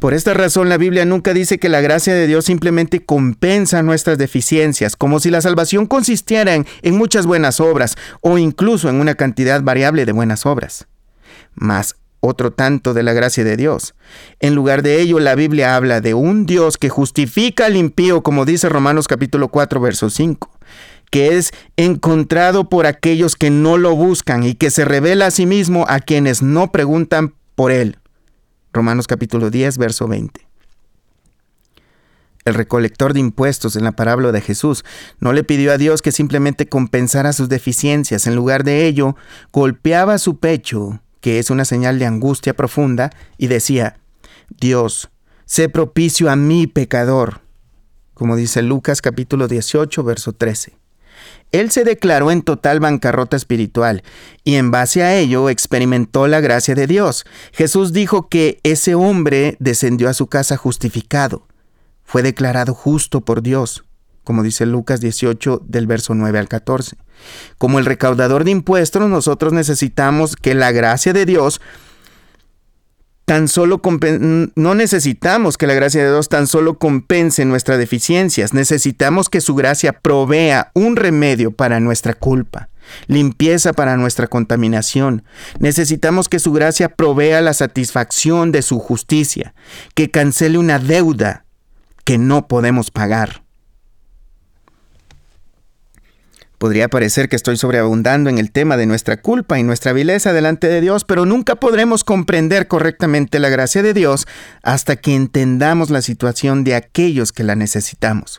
Por 0.00 0.14
esta 0.14 0.34
razón 0.34 0.68
la 0.68 0.78
Biblia 0.78 1.04
nunca 1.04 1.32
dice 1.32 1.60
que 1.60 1.68
la 1.68 1.80
gracia 1.80 2.12
de 2.12 2.26
Dios 2.26 2.44
simplemente 2.44 3.04
compensa 3.04 3.84
nuestras 3.84 4.18
deficiencias, 4.18 4.96
como 4.96 5.20
si 5.20 5.30
la 5.30 5.40
salvación 5.40 5.86
consistiera 5.86 6.56
en, 6.56 6.66
muchas 6.96 7.24
buenas 7.24 7.60
obras 7.60 7.94
o 8.20 8.36
incluso 8.36 8.88
en 8.88 8.96
una 8.96 9.14
cantidad 9.14 9.62
variable 9.62 10.06
de 10.06 10.10
buenas 10.10 10.44
obras 10.44 10.88
más 11.54 11.96
otro 12.24 12.52
tanto 12.52 12.94
de 12.94 13.02
la 13.02 13.12
gracia 13.12 13.42
de 13.42 13.56
Dios. 13.56 13.94
En 14.38 14.54
lugar 14.54 14.82
de 14.82 15.00
ello, 15.00 15.18
la 15.18 15.34
Biblia 15.34 15.74
habla 15.74 16.00
de 16.00 16.14
un 16.14 16.46
Dios 16.46 16.78
que 16.78 16.88
justifica 16.88 17.66
al 17.66 17.76
impío, 17.76 18.22
como 18.22 18.44
dice 18.44 18.68
Romanos 18.68 19.08
capítulo 19.08 19.48
4, 19.48 19.80
verso 19.80 20.08
5, 20.08 20.48
que 21.10 21.36
es 21.36 21.52
encontrado 21.76 22.68
por 22.68 22.86
aquellos 22.86 23.34
que 23.34 23.50
no 23.50 23.76
lo 23.76 23.96
buscan 23.96 24.44
y 24.44 24.54
que 24.54 24.70
se 24.70 24.84
revela 24.84 25.26
a 25.26 25.30
sí 25.32 25.46
mismo 25.46 25.84
a 25.88 25.98
quienes 25.98 26.42
no 26.42 26.70
preguntan 26.70 27.34
por 27.56 27.72
él. 27.72 27.98
Romanos 28.72 29.08
capítulo 29.08 29.50
10, 29.50 29.76
verso 29.78 30.06
20. 30.06 30.46
El 32.44 32.54
recolector 32.54 33.14
de 33.14 33.20
impuestos 33.20 33.74
en 33.74 33.82
la 33.82 33.92
parábola 33.92 34.30
de 34.30 34.40
Jesús 34.40 34.84
no 35.18 35.32
le 35.32 35.42
pidió 35.42 35.72
a 35.72 35.78
Dios 35.78 36.02
que 36.02 36.12
simplemente 36.12 36.68
compensara 36.68 37.32
sus 37.32 37.48
deficiencias. 37.48 38.28
En 38.28 38.36
lugar 38.36 38.62
de 38.62 38.86
ello, 38.86 39.16
golpeaba 39.52 40.18
su 40.18 40.38
pecho 40.38 41.00
que 41.22 41.38
es 41.38 41.48
una 41.48 41.64
señal 41.64 41.98
de 41.98 42.04
angustia 42.04 42.54
profunda, 42.54 43.10
y 43.38 43.46
decía, 43.46 43.96
Dios, 44.50 45.08
sé 45.46 45.70
propicio 45.70 46.30
a 46.30 46.36
mi 46.36 46.66
pecador, 46.66 47.40
como 48.12 48.36
dice 48.36 48.60
Lucas 48.60 49.00
capítulo 49.00 49.48
18, 49.48 50.04
verso 50.04 50.34
13. 50.34 50.74
Él 51.52 51.70
se 51.70 51.84
declaró 51.84 52.30
en 52.30 52.42
total 52.42 52.80
bancarrota 52.80 53.36
espiritual 53.36 54.02
y 54.42 54.56
en 54.56 54.70
base 54.70 55.02
a 55.02 55.14
ello 55.14 55.48
experimentó 55.48 56.26
la 56.26 56.40
gracia 56.40 56.74
de 56.74 56.86
Dios. 56.86 57.24
Jesús 57.52 57.92
dijo 57.92 58.28
que 58.28 58.58
ese 58.62 58.94
hombre 58.94 59.56
descendió 59.60 60.08
a 60.08 60.14
su 60.14 60.26
casa 60.26 60.56
justificado, 60.56 61.46
fue 62.04 62.22
declarado 62.22 62.74
justo 62.74 63.20
por 63.20 63.42
Dios, 63.42 63.84
como 64.24 64.42
dice 64.42 64.66
Lucas 64.66 65.00
18 65.00 65.62
del 65.66 65.86
verso 65.86 66.14
9 66.14 66.38
al 66.38 66.48
14. 66.48 66.96
Como 67.58 67.78
el 67.78 67.86
recaudador 67.86 68.44
de 68.44 68.50
impuestos, 68.50 69.08
nosotros 69.08 69.52
necesitamos 69.52 70.36
que 70.36 70.54
la 70.54 70.72
gracia 70.72 71.12
de 71.12 71.26
Dios 71.26 71.60
tan 73.24 73.48
solo 73.48 73.80
no 74.56 74.74
necesitamos 74.74 75.56
que 75.56 75.66
la 75.66 75.74
gracia 75.74 76.02
de 76.02 76.10
Dios 76.10 76.28
tan 76.28 76.46
solo 76.46 76.78
compense 76.78 77.44
nuestras 77.44 77.78
deficiencias, 77.78 78.52
necesitamos 78.52 79.28
que 79.28 79.40
su 79.40 79.54
gracia 79.54 79.92
provea 79.92 80.70
un 80.74 80.96
remedio 80.96 81.52
para 81.52 81.80
nuestra 81.80 82.14
culpa, 82.14 82.68
limpieza 83.06 83.72
para 83.72 83.96
nuestra 83.96 84.26
contaminación. 84.26 85.24
Necesitamos 85.60 86.28
que 86.28 86.40
su 86.40 86.52
gracia 86.52 86.90
provea 86.90 87.40
la 87.40 87.54
satisfacción 87.54 88.52
de 88.52 88.62
su 88.62 88.78
justicia, 88.78 89.54
que 89.94 90.10
cancele 90.10 90.58
una 90.58 90.78
deuda 90.78 91.44
que 92.04 92.18
no 92.18 92.48
podemos 92.48 92.90
pagar. 92.90 93.41
Podría 96.62 96.86
parecer 96.86 97.28
que 97.28 97.34
estoy 97.34 97.56
sobreabundando 97.56 98.30
en 98.30 98.38
el 98.38 98.52
tema 98.52 98.76
de 98.76 98.86
nuestra 98.86 99.20
culpa 99.20 99.58
y 99.58 99.64
nuestra 99.64 99.92
vileza 99.92 100.32
delante 100.32 100.68
de 100.68 100.80
Dios, 100.80 101.02
pero 101.02 101.26
nunca 101.26 101.56
podremos 101.56 102.04
comprender 102.04 102.68
correctamente 102.68 103.40
la 103.40 103.48
gracia 103.48 103.82
de 103.82 103.92
Dios 103.92 104.28
hasta 104.62 104.94
que 104.94 105.16
entendamos 105.16 105.90
la 105.90 106.02
situación 106.02 106.62
de 106.62 106.76
aquellos 106.76 107.32
que 107.32 107.42
la 107.42 107.56
necesitamos. 107.56 108.38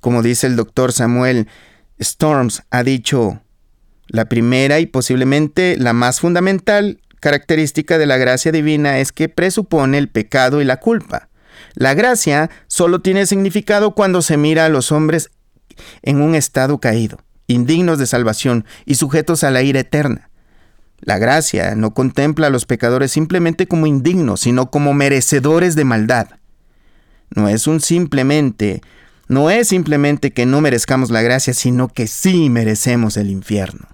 Como 0.00 0.20
dice 0.20 0.48
el 0.48 0.56
doctor 0.56 0.90
Samuel 0.90 1.46
Storms, 2.00 2.64
ha 2.70 2.82
dicho, 2.82 3.40
la 4.08 4.24
primera 4.24 4.80
y 4.80 4.86
posiblemente 4.86 5.76
la 5.78 5.92
más 5.92 6.18
fundamental 6.18 7.00
característica 7.20 7.98
de 7.98 8.06
la 8.06 8.16
gracia 8.16 8.50
divina 8.50 8.98
es 8.98 9.12
que 9.12 9.28
presupone 9.28 9.98
el 9.98 10.08
pecado 10.08 10.60
y 10.60 10.64
la 10.64 10.80
culpa. 10.80 11.28
La 11.74 11.94
gracia 11.94 12.50
solo 12.66 13.00
tiene 13.00 13.26
significado 13.26 13.94
cuando 13.94 14.22
se 14.22 14.36
mira 14.36 14.64
a 14.64 14.70
los 14.70 14.90
hombres 14.90 15.30
en 16.02 16.20
un 16.20 16.34
estado 16.34 16.80
caído 16.80 17.23
indignos 17.46 17.98
de 17.98 18.06
salvación 18.06 18.64
y 18.84 18.94
sujetos 18.94 19.44
a 19.44 19.50
la 19.50 19.62
ira 19.62 19.80
eterna. 19.80 20.30
La 21.00 21.18
gracia 21.18 21.74
no 21.74 21.92
contempla 21.92 22.46
a 22.46 22.50
los 22.50 22.64
pecadores 22.64 23.12
simplemente 23.12 23.66
como 23.66 23.86
indignos, 23.86 24.40
sino 24.40 24.70
como 24.70 24.94
merecedores 24.94 25.74
de 25.74 25.84
maldad. 25.84 26.28
No 27.34 27.48
es 27.48 27.66
un 27.66 27.80
simplemente, 27.80 28.80
no 29.28 29.50
es 29.50 29.68
simplemente 29.68 30.32
que 30.32 30.46
no 30.46 30.60
merezcamos 30.60 31.10
la 31.10 31.22
gracia, 31.22 31.52
sino 31.52 31.88
que 31.88 32.06
sí 32.06 32.48
merecemos 32.48 33.16
el 33.16 33.30
infierno. 33.30 33.88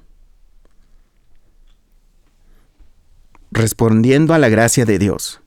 Respondiendo 3.50 4.34
a 4.34 4.38
la 4.38 4.48
gracia 4.48 4.84
de 4.84 4.98
Dios. 5.00 5.40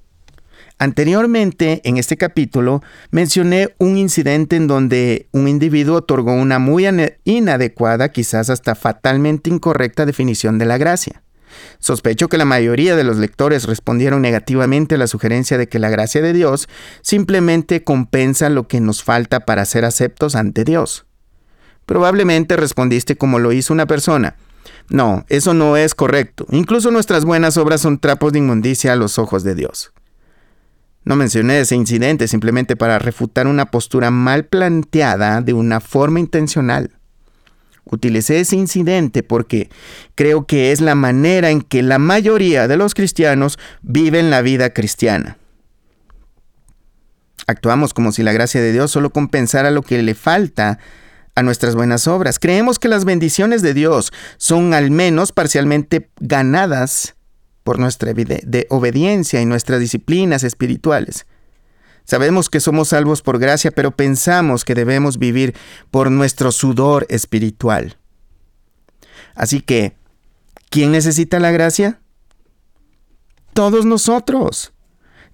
Anteriormente, 0.83 1.79
en 1.85 1.95
este 1.95 2.17
capítulo, 2.17 2.81
mencioné 3.09 3.73
un 3.77 3.95
incidente 3.95 4.57
en 4.57 4.67
donde 4.67 5.29
un 5.31 5.47
individuo 5.47 5.99
otorgó 5.99 6.33
una 6.33 6.59
muy 6.59 6.85
inadecuada, 7.23 8.09
quizás 8.09 8.49
hasta 8.49 8.75
fatalmente 8.75 9.49
incorrecta 9.49 10.05
definición 10.05 10.57
de 10.57 10.65
la 10.65 10.77
gracia. 10.77 11.23
Sospecho 11.79 12.27
que 12.27 12.37
la 12.37 12.43
mayoría 12.43 12.97
de 12.97 13.05
los 13.05 13.15
lectores 13.15 13.63
respondieron 13.63 14.21
negativamente 14.21 14.95
a 14.95 14.97
la 14.97 15.07
sugerencia 15.07 15.57
de 15.57 15.69
que 15.69 15.79
la 15.79 15.89
gracia 15.89 16.21
de 16.21 16.33
Dios 16.33 16.67
simplemente 17.01 17.85
compensa 17.85 18.49
lo 18.49 18.67
que 18.67 18.81
nos 18.81 19.03
falta 19.03 19.45
para 19.45 19.63
ser 19.63 19.85
aceptos 19.85 20.35
ante 20.35 20.65
Dios. 20.65 21.05
Probablemente 21.85 22.57
respondiste 22.57 23.15
como 23.15 23.39
lo 23.39 23.53
hizo 23.53 23.71
una 23.71 23.85
persona. 23.85 24.35
No, 24.89 25.23
eso 25.29 25.53
no 25.53 25.77
es 25.77 25.95
correcto. 25.95 26.45
Incluso 26.49 26.91
nuestras 26.91 27.23
buenas 27.23 27.55
obras 27.55 27.79
son 27.79 27.99
trapos 27.99 28.33
de 28.33 28.39
inmundicia 28.39 28.91
a 28.91 28.97
los 28.97 29.17
ojos 29.17 29.45
de 29.45 29.55
Dios. 29.55 29.92
No 31.05 31.15
mencioné 31.15 31.59
ese 31.59 31.75
incidente 31.75 32.27
simplemente 32.27 32.75
para 32.75 32.99
refutar 32.99 33.47
una 33.47 33.65
postura 33.65 34.09
mal 34.09 34.45
planteada 34.45 35.41
de 35.41 35.53
una 35.53 35.79
forma 35.79 36.19
intencional. 36.19 36.91
Utilicé 37.85 38.39
ese 38.39 38.55
incidente 38.55 39.23
porque 39.23 39.69
creo 40.15 40.45
que 40.45 40.71
es 40.71 40.79
la 40.79 40.95
manera 40.95 41.49
en 41.49 41.61
que 41.61 41.83
la 41.83 41.99
mayoría 41.99 42.67
de 42.67 42.77
los 42.77 42.93
cristianos 42.93 43.59
viven 43.81 44.29
la 44.29 44.41
vida 44.41 44.71
cristiana. 44.71 45.37
Actuamos 47.45 47.93
como 47.93 48.13
si 48.13 48.23
la 48.23 48.31
gracia 48.31 48.61
de 48.61 48.71
Dios 48.71 48.89
solo 48.91 49.09
compensara 49.09 49.69
lo 49.69 49.81
que 49.81 50.01
le 50.01 50.15
falta 50.15 50.79
a 51.35 51.43
nuestras 51.43 51.75
buenas 51.75 52.07
obras. 52.07 52.39
Creemos 52.39 52.79
que 52.79 52.87
las 52.87 53.03
bendiciones 53.03 53.61
de 53.61 53.73
Dios 53.73 54.13
son 54.37 54.73
al 54.73 54.91
menos 54.91 55.33
parcialmente 55.33 56.09
ganadas 56.21 57.15
por 57.63 57.79
nuestra 57.79 58.13
obediencia 58.69 59.41
y 59.41 59.45
nuestras 59.45 59.79
disciplinas 59.79 60.43
espirituales. 60.43 61.25
Sabemos 62.05 62.49
que 62.49 62.59
somos 62.59 62.89
salvos 62.89 63.21
por 63.21 63.39
gracia, 63.39 63.71
pero 63.71 63.91
pensamos 63.91 64.65
que 64.65 64.75
debemos 64.75 65.17
vivir 65.17 65.55
por 65.89 66.11
nuestro 66.11 66.51
sudor 66.51 67.05
espiritual. 67.09 67.97
Así 69.35 69.61
que, 69.61 69.95
¿quién 70.69 70.91
necesita 70.91 71.39
la 71.39 71.51
gracia? 71.51 71.99
Todos 73.53 73.85
nosotros. 73.85 74.73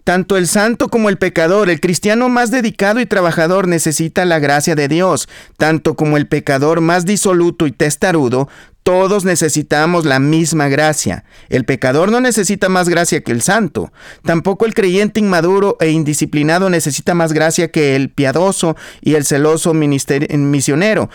Tanto 0.04 0.38
el 0.38 0.48
santo 0.48 0.89
como 0.89 1.10
el 1.10 1.18
pecador, 1.18 1.70
el 1.70 1.82
cristiano 1.82 2.30
más 2.30 2.52
dedicado 2.52 3.00
y 3.00 3.06
trabajador 3.06 3.68
necesita 3.68 4.26
la 4.26 4.39
gracia 4.39 4.74
de 4.76 4.88
Dios, 4.88 5.28
tanto 5.58 5.96
como 5.96 6.18
el 6.18 6.28
pecador 6.28 6.82
más 6.82 7.06
disoluto 7.06 7.68
y 7.68 7.72
testarudo, 7.72 8.48
todos 8.84 9.26
necesitamos 9.26 10.06
la 10.06 10.20
misma 10.20 10.68
gracia. 10.68 11.24
El 11.50 11.65
pecador 11.65 12.12
no 12.12 12.22
necesita 12.22 12.70
más 12.70 12.89
gracia 12.89 13.22
que 13.22 13.32
el 13.32 13.42
santo. 13.42 13.92
Tampoco 14.24 14.65
el 14.65 14.74
creyente 14.74 15.20
inmaduro 15.20 15.78
e 15.80 15.89
indisciplinado 15.89 16.70
necesita 16.70 17.13
más 17.13 17.34
gracia 17.34 17.70
que 17.72 17.96
el 17.96 18.10
piadoso 18.10 18.76
y 19.02 19.15
el 19.15 19.26
celoso 19.26 19.74
misionero. 19.74 21.10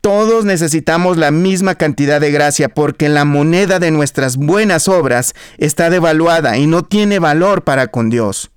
Todos 0.00 0.44
necesitamos 0.44 1.16
la 1.16 1.32
misma 1.32 1.74
cantidad 1.74 2.20
de 2.20 2.30
gracia 2.30 2.68
porque 2.68 3.08
la 3.08 3.24
moneda 3.24 3.80
de 3.80 3.90
nuestras 3.90 4.36
buenas 4.36 4.86
obras 4.86 5.34
está 5.58 5.90
devaluada 5.90 6.58
y 6.58 6.66
no 6.68 6.84
tiene 6.84 7.18
valor 7.18 7.64
para 7.64 7.88
con 7.88 8.08
Dios. 8.08 8.52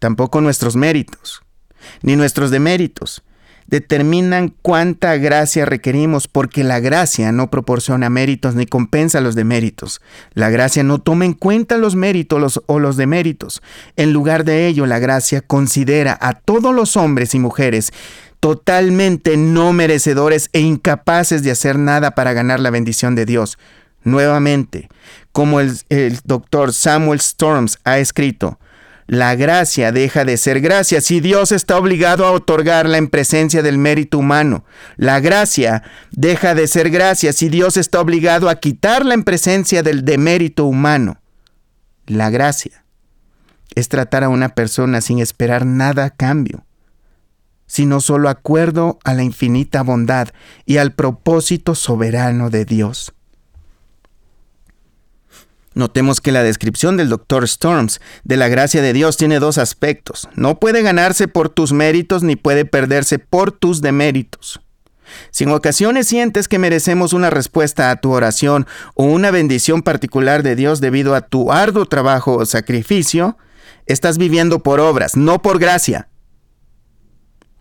Tampoco 0.00 0.40
nuestros 0.40 0.74
méritos, 0.74 1.42
ni 2.02 2.16
nuestros 2.16 2.50
deméritos 2.50 3.22
determinan 3.70 4.52
cuánta 4.62 5.16
gracia 5.16 5.64
requerimos 5.64 6.26
porque 6.26 6.64
la 6.64 6.80
gracia 6.80 7.32
no 7.32 7.50
proporciona 7.50 8.10
méritos 8.10 8.56
ni 8.56 8.66
compensa 8.66 9.20
los 9.20 9.36
deméritos. 9.36 10.00
La 10.34 10.50
gracia 10.50 10.82
no 10.82 10.98
toma 10.98 11.24
en 11.24 11.34
cuenta 11.34 11.78
los 11.78 11.94
méritos 11.94 12.60
o 12.66 12.78
los 12.80 12.96
deméritos. 12.96 13.62
En 13.96 14.12
lugar 14.12 14.44
de 14.44 14.66
ello, 14.66 14.86
la 14.86 14.98
gracia 14.98 15.40
considera 15.40 16.18
a 16.20 16.34
todos 16.34 16.74
los 16.74 16.96
hombres 16.96 17.34
y 17.34 17.38
mujeres 17.38 17.92
totalmente 18.40 19.36
no 19.36 19.72
merecedores 19.72 20.48
e 20.52 20.60
incapaces 20.60 21.42
de 21.42 21.50
hacer 21.50 21.78
nada 21.78 22.12
para 22.12 22.32
ganar 22.32 22.58
la 22.58 22.70
bendición 22.70 23.14
de 23.14 23.26
Dios. 23.26 23.58
Nuevamente, 24.02 24.88
como 25.30 25.60
el, 25.60 25.78
doctor 26.24 26.72
Samuel 26.72 27.20
Storms 27.20 27.78
ha 27.84 27.98
escrito, 27.98 28.58
la 29.10 29.34
gracia 29.34 29.90
deja 29.90 30.24
de 30.24 30.36
ser 30.36 30.60
gracia 30.60 31.00
si 31.00 31.18
Dios 31.18 31.50
está 31.50 31.76
obligado 31.76 32.24
a 32.24 32.30
otorgarla 32.30 32.96
en 32.96 33.08
presencia 33.08 33.60
del 33.60 33.76
mérito 33.76 34.18
humano. 34.18 34.64
La 34.96 35.18
gracia 35.18 35.82
deja 36.12 36.54
de 36.54 36.68
ser 36.68 36.90
gracia 36.90 37.32
si 37.32 37.48
Dios 37.48 37.76
está 37.76 38.00
obligado 38.00 38.48
a 38.48 38.60
quitarla 38.60 39.14
en 39.14 39.24
presencia 39.24 39.82
del 39.82 40.04
demérito 40.04 40.64
humano. 40.64 41.20
La 42.06 42.30
gracia 42.30 42.84
es 43.74 43.88
tratar 43.88 44.22
a 44.22 44.28
una 44.28 44.50
persona 44.50 45.00
sin 45.00 45.18
esperar 45.18 45.66
nada 45.66 46.04
a 46.04 46.10
cambio, 46.10 46.64
sino 47.66 48.00
solo 48.00 48.28
acuerdo 48.28 49.00
a 49.02 49.12
la 49.14 49.24
infinita 49.24 49.82
bondad 49.82 50.28
y 50.66 50.76
al 50.76 50.92
propósito 50.94 51.74
soberano 51.74 52.48
de 52.48 52.64
Dios. 52.64 53.12
Notemos 55.74 56.20
que 56.20 56.32
la 56.32 56.42
descripción 56.42 56.96
del 56.96 57.08
Dr. 57.08 57.44
Storms 57.44 58.00
de 58.24 58.36
la 58.36 58.48
gracia 58.48 58.82
de 58.82 58.92
Dios 58.92 59.16
tiene 59.16 59.38
dos 59.38 59.56
aspectos. 59.56 60.28
No 60.34 60.58
puede 60.58 60.82
ganarse 60.82 61.28
por 61.28 61.48
tus 61.48 61.72
méritos 61.72 62.22
ni 62.22 62.34
puede 62.34 62.64
perderse 62.64 63.18
por 63.20 63.52
tus 63.52 63.80
deméritos. 63.80 64.60
Si 65.30 65.44
en 65.44 65.50
ocasiones 65.50 66.06
sientes 66.06 66.48
que 66.48 66.58
merecemos 66.58 67.12
una 67.12 67.30
respuesta 67.30 67.90
a 67.90 67.96
tu 67.96 68.10
oración 68.10 68.66
o 68.94 69.04
una 69.04 69.30
bendición 69.30 69.82
particular 69.82 70.42
de 70.42 70.56
Dios 70.56 70.80
debido 70.80 71.14
a 71.14 71.20
tu 71.20 71.52
arduo 71.52 71.86
trabajo 71.86 72.36
o 72.36 72.46
sacrificio, 72.46 73.36
estás 73.86 74.18
viviendo 74.18 74.62
por 74.62 74.80
obras, 74.80 75.16
no 75.16 75.42
por 75.42 75.58
gracia. 75.58 76.08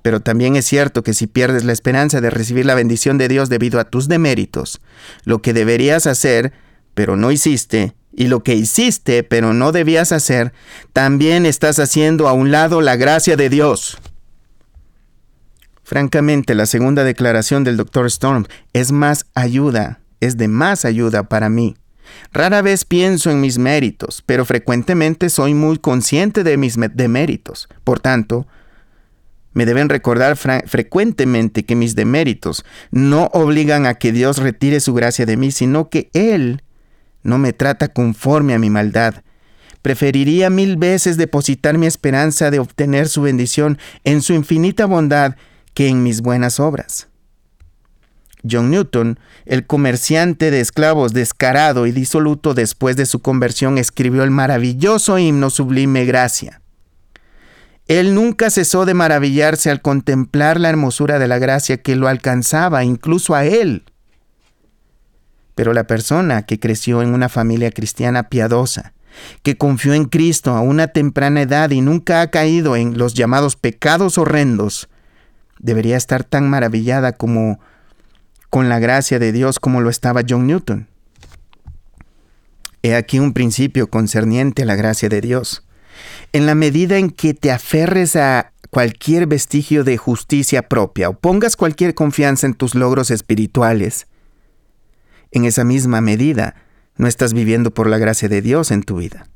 Pero 0.02 0.22
también 0.22 0.56
es 0.56 0.66
cierto 0.66 1.04
que 1.04 1.14
si 1.14 1.28
pierdes 1.28 1.64
la 1.64 1.74
esperanza 1.74 2.22
de 2.22 2.30
recibir 2.30 2.66
la 2.66 2.76
bendición 2.76 3.18
de 3.18 3.28
Dios 3.28 3.50
debido 3.50 3.80
a 3.80 3.86
tus 3.86 4.08
deméritos, 4.08 4.80
lo 5.26 5.42
que 5.42 5.54
deberías 5.54 6.08
hacer, 6.08 6.54
pero 6.94 7.16
no 7.16 7.32
hiciste, 7.32 7.96
y 8.20 8.28
lo 8.28 8.44
que 8.44 8.54
hiciste 8.54 9.24
pero 9.24 9.54
no 9.54 9.72
debías 9.72 10.12
hacer, 10.12 10.52
también 10.92 11.46
estás 11.46 11.80
haciendo 11.80 12.28
a 12.28 12.34
un 12.34 12.52
lado 12.52 12.82
la 12.82 12.98
gracia 12.98 13.38
de 13.38 13.50
Dios. 13.50 13.98
Francamente, 15.84 16.54
la 16.54 16.66
segunda 16.66 17.06
declaración 17.06 17.64
del 17.64 17.78
Dr. 17.78 18.08
Storm 18.08 18.46
es 18.74 18.92
más 18.92 19.26
ayuda, 19.36 20.02
es 20.20 20.36
de 20.36 20.50
más 20.50 20.84
ayuda 20.84 21.24
para 21.24 21.48
mí. 21.48 21.78
Rara 22.34 22.62
vez 22.62 22.84
pienso 22.84 23.32
en 23.32 23.40
mis 23.40 23.58
méritos, 23.58 24.22
pero 24.26 24.44
frecuentemente 24.44 25.30
soy 25.30 25.54
muy 25.54 25.78
consciente 25.78 26.44
de 26.44 26.58
mis 26.58 26.76
deméritos. 26.94 27.70
Por 27.86 28.02
tanto, 28.02 28.46
Me 29.52 29.66
deben 29.66 29.90
recordar 29.90 30.38
frecuentemente 30.38 31.66
que 31.66 31.76
mis 31.76 31.96
deméritos 31.96 32.64
no 32.92 33.26
obligan 33.34 33.88
a 33.88 33.96
que 33.96 34.12
Dios 34.12 34.38
retire 34.38 34.80
su 34.80 34.94
gracia 34.94 35.26
de 35.26 35.38
mí, 35.38 35.52
sino 35.52 35.90
que 35.90 36.12
Él 36.14 36.62
no 37.24 37.38
me 37.38 37.54
trata 37.54 37.90
conforme 37.90 38.54
a 38.54 38.60
mi 38.60 38.70
maldad. 38.70 39.16
Preferiría 39.82 40.50
mil 40.50 40.78
veces 40.78 41.18
depositar 41.18 41.78
mi 41.78 41.88
esperanza 41.88 42.52
de 42.52 42.60
obtener 42.60 43.08
su 43.08 43.22
bendición 43.22 43.78
en 44.04 44.22
su 44.22 44.34
infinita 44.34 44.86
bondad 44.86 45.36
que 45.74 45.88
en 45.88 46.04
mis 46.04 46.22
buenas 46.22 46.60
obras. 46.60 47.08
John 48.50 48.70
Newton, 48.72 49.20
el 49.46 49.66
comerciante 49.66 50.52
de 50.52 50.62
esclavos 50.62 51.14
descarado 51.14 51.88
y 51.88 51.92
disoluto 51.92 52.54
después 52.54 52.96
de 52.96 53.06
su 53.06 53.20
conversión, 53.20 53.78
escribió 53.78 54.24
el 54.24 54.32
maravilloso 54.32 55.18
himno 55.18 55.50
sublime 55.50 56.06
Gracia. 56.06 56.62
Él 57.88 58.14
nunca 58.14 58.52
cesó 58.52 58.86
de 58.86 58.94
maravillarse 58.94 59.72
al 59.72 59.82
contemplar 59.82 60.60
la 60.60 60.70
hermosura 60.70 61.18
de 61.18 61.28
la 61.28 61.40
gracia 61.40 61.82
que 61.82 61.96
lo 61.96 62.08
alcanzaba, 62.08 62.84
incluso 62.84 63.34
a 63.34 63.46
él. 63.46 63.84
Pero 65.60 65.74
la 65.74 65.84
persona 65.84 66.44
que 66.44 66.58
creció 66.58 67.02
en 67.02 67.14
una 67.14 67.28
familia 67.28 67.70
cristiana 67.70 68.30
piadosa, 68.30 68.94
que 69.44 69.58
confió 69.58 69.94
en 69.94 70.06
Cristo 70.06 70.52
a 70.52 70.62
una 70.62 70.88
temprana 70.88 71.42
edad 71.42 71.72
y 71.72 71.82
nunca 71.82 72.22
ha 72.22 72.32
caído 72.32 72.78
en 72.78 72.98
los 72.98 73.14
llamados 73.14 73.58
pecados 73.58 74.18
horrendos, 74.18 74.88
debería 75.60 75.98
estar 75.98 76.24
tan 76.24 76.50
maravillada 76.50 77.12
como 77.12 77.60
con 78.50 78.70
la 78.70 78.80
gracia 78.80 79.20
de 79.20 79.34
Dios 79.34 79.60
como 79.60 79.82
lo 79.82 79.90
estaba 79.90 80.22
John 80.26 80.48
Newton. 80.48 80.88
He 82.82 82.96
aquí 82.96 83.20
un 83.20 83.34
principio 83.34 83.90
concerniente 83.90 84.64
a 84.64 84.66
la 84.66 84.78
gracia 84.78 85.10
de 85.10 85.20
Dios. 85.20 85.66
En 86.32 86.46
la 86.46 86.56
medida 86.56 87.00
en 87.00 87.10
que 87.10 87.34
te 87.34 87.52
aferres 87.52 88.16
a 88.16 88.54
cualquier 88.70 89.28
vestigio 89.28 89.84
de 89.84 89.98
justicia 89.98 90.70
propia 90.70 91.10
o 91.10 91.20
pongas 91.20 91.58
cualquier 91.58 91.96
confianza 91.96 92.48
en 92.48 92.54
tus 92.54 92.76
logros 92.76 93.12
espirituales, 93.12 94.08
en 95.32 95.46
esa 95.46 95.64
misma 95.64 96.02
medida 96.02 96.56
no 96.96 97.08
estás 97.08 97.34
viviendo 97.34 97.72
por 97.72 97.88
la 97.88 97.98
gracia 97.98 98.30
de 98.30 98.42
Dios 98.42 98.72
en 98.72 98.84
tu 98.84 98.98
vida. 98.98 99.28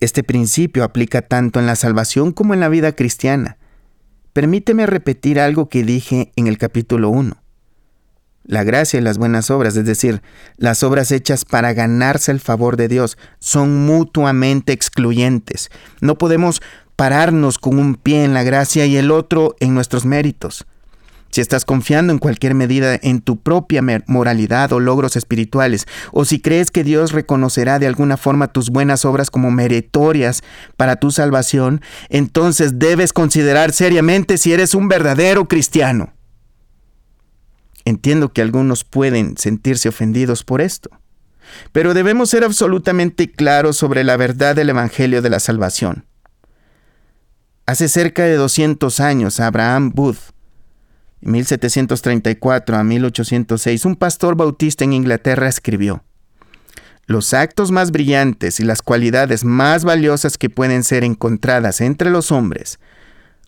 Este 0.00 0.22
principio 0.22 0.84
aplica 0.84 1.22
tanto 1.22 1.58
en 1.58 1.66
la 1.66 1.76
salvación 1.76 2.32
como 2.32 2.54
en 2.54 2.60
la 2.60 2.68
vida 2.68 2.92
cristiana. 2.92 3.56
Permíteme 4.32 4.84
repetir 4.84 5.40
algo 5.40 5.68
que 5.68 5.84
dije 5.84 6.32
en 6.36 6.46
el 6.46 6.58
capítulo 6.58 7.08
1. 7.08 7.36
La 8.44 8.62
gracia 8.62 9.00
y 9.00 9.02
las 9.02 9.18
buenas 9.18 9.50
obras, 9.50 9.76
es 9.76 9.86
decir, 9.86 10.22
las 10.56 10.82
obras 10.82 11.10
hechas 11.10 11.44
para 11.44 11.72
ganarse 11.72 12.30
el 12.30 12.40
favor 12.40 12.76
de 12.76 12.88
Dios, 12.88 13.16
son 13.40 13.86
mutuamente 13.86 14.72
excluyentes. 14.72 15.70
No 16.00 16.16
podemos 16.18 16.60
pararnos 16.94 17.58
con 17.58 17.78
un 17.78 17.94
pie 17.94 18.24
en 18.24 18.34
la 18.34 18.42
gracia 18.42 18.86
y 18.86 18.96
el 18.96 19.10
otro 19.10 19.56
en 19.60 19.74
nuestros 19.74 20.04
méritos. 20.04 20.66
Si 21.36 21.42
estás 21.42 21.66
confiando 21.66 22.14
en 22.14 22.18
cualquier 22.18 22.54
medida 22.54 22.98
en 23.02 23.20
tu 23.20 23.38
propia 23.38 23.82
moralidad 24.06 24.72
o 24.72 24.80
logros 24.80 25.16
espirituales, 25.16 25.86
o 26.10 26.24
si 26.24 26.40
crees 26.40 26.70
que 26.70 26.82
Dios 26.82 27.12
reconocerá 27.12 27.78
de 27.78 27.86
alguna 27.86 28.16
forma 28.16 28.54
tus 28.54 28.70
buenas 28.70 29.04
obras 29.04 29.30
como 29.30 29.50
meritorias 29.50 30.42
para 30.78 30.96
tu 30.96 31.10
salvación, 31.10 31.82
entonces 32.08 32.78
debes 32.78 33.12
considerar 33.12 33.72
seriamente 33.72 34.38
si 34.38 34.54
eres 34.54 34.74
un 34.74 34.88
verdadero 34.88 35.46
cristiano. 35.46 36.14
Entiendo 37.84 38.32
que 38.32 38.40
algunos 38.40 38.84
pueden 38.84 39.36
sentirse 39.36 39.90
ofendidos 39.90 40.42
por 40.42 40.62
esto, 40.62 40.88
pero 41.70 41.92
debemos 41.92 42.30
ser 42.30 42.44
absolutamente 42.44 43.30
claros 43.30 43.76
sobre 43.76 44.04
la 44.04 44.16
verdad 44.16 44.56
del 44.56 44.70
Evangelio 44.70 45.20
de 45.20 45.28
la 45.28 45.40
Salvación. 45.40 46.06
Hace 47.66 47.90
cerca 47.90 48.22
de 48.22 48.36
200 48.36 49.00
años, 49.00 49.38
Abraham 49.38 49.92
Booth, 49.94 50.34
1734 51.20 52.76
a 52.76 52.84
1806, 52.84 53.84
un 53.84 53.96
pastor 53.96 54.36
bautista 54.36 54.84
en 54.84 54.92
Inglaterra 54.92 55.48
escribió, 55.48 56.04
Los 57.06 57.34
actos 57.34 57.70
más 57.70 57.90
brillantes 57.90 58.60
y 58.60 58.64
las 58.64 58.82
cualidades 58.82 59.44
más 59.44 59.84
valiosas 59.84 60.38
que 60.38 60.50
pueden 60.50 60.84
ser 60.84 61.04
encontradas 61.04 61.80
entre 61.80 62.10
los 62.10 62.32
hombres 62.32 62.78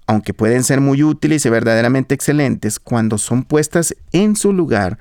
aunque 0.08 0.32
pueden 0.32 0.64
ser 0.64 0.80
muy 0.80 1.02
útiles 1.02 1.44
y 1.44 1.50
verdaderamente 1.50 2.14
excelentes 2.14 2.80
cuando 2.80 3.18
son 3.18 3.44
puestas 3.44 3.94
en 4.12 4.36
su 4.36 4.54
lugar 4.54 4.98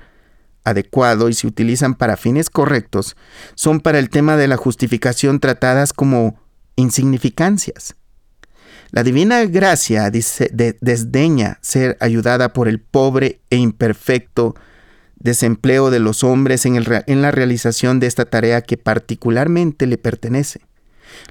adecuado 0.64 1.30
y 1.30 1.32
se 1.32 1.46
utilizan 1.46 1.94
para 1.94 2.18
fines 2.18 2.50
correctos, 2.50 3.16
son 3.54 3.80
para 3.80 3.98
el 3.98 4.10
tema 4.10 4.36
de 4.36 4.48
la 4.48 4.58
justificación 4.58 5.40
tratadas 5.40 5.94
como 5.94 6.38
insignificancias. 6.76 7.96
La 8.90 9.02
divina 9.02 9.44
gracia 9.44 10.10
desdeña 10.10 11.58
ser 11.60 11.96
ayudada 12.00 12.52
por 12.52 12.68
el 12.68 12.80
pobre 12.80 13.40
e 13.50 13.56
imperfecto 13.56 14.54
desempleo 15.16 15.90
de 15.90 15.98
los 15.98 16.24
hombres 16.24 16.64
en, 16.64 16.76
en 16.76 17.22
la 17.22 17.30
realización 17.30 18.00
de 18.00 18.06
esta 18.06 18.24
tarea 18.24 18.62
que 18.62 18.76
particularmente 18.76 19.86
le 19.86 19.98
pertenece. 19.98 20.60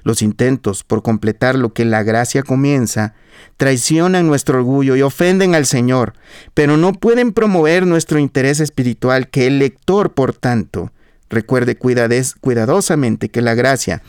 Los 0.02 0.22
intentos 0.22 0.84
por 0.84 1.02
completar 1.02 1.56
lo 1.56 1.72
que 1.72 1.84
la 1.84 2.02
gracia 2.02 2.42
comienza 2.42 3.14
traicionan 3.56 4.26
nuestro 4.26 4.58
orgullo 4.58 4.96
y 4.96 5.02
ofenden 5.02 5.54
al 5.54 5.66
Señor, 5.66 6.14
pero 6.54 6.76
no 6.76 6.92
pueden 6.92 7.32
promover 7.32 7.86
nuestro 7.86 8.18
interés 8.18 8.60
espiritual 8.60 9.30
que 9.30 9.46
el 9.46 9.58
lector, 9.58 10.14
por 10.14 10.32
tanto, 10.32 10.92
recuerde 11.30 11.76
cuidadosamente 11.76 13.28
que 13.28 13.42
la 13.42 13.54
gracia 13.54 14.02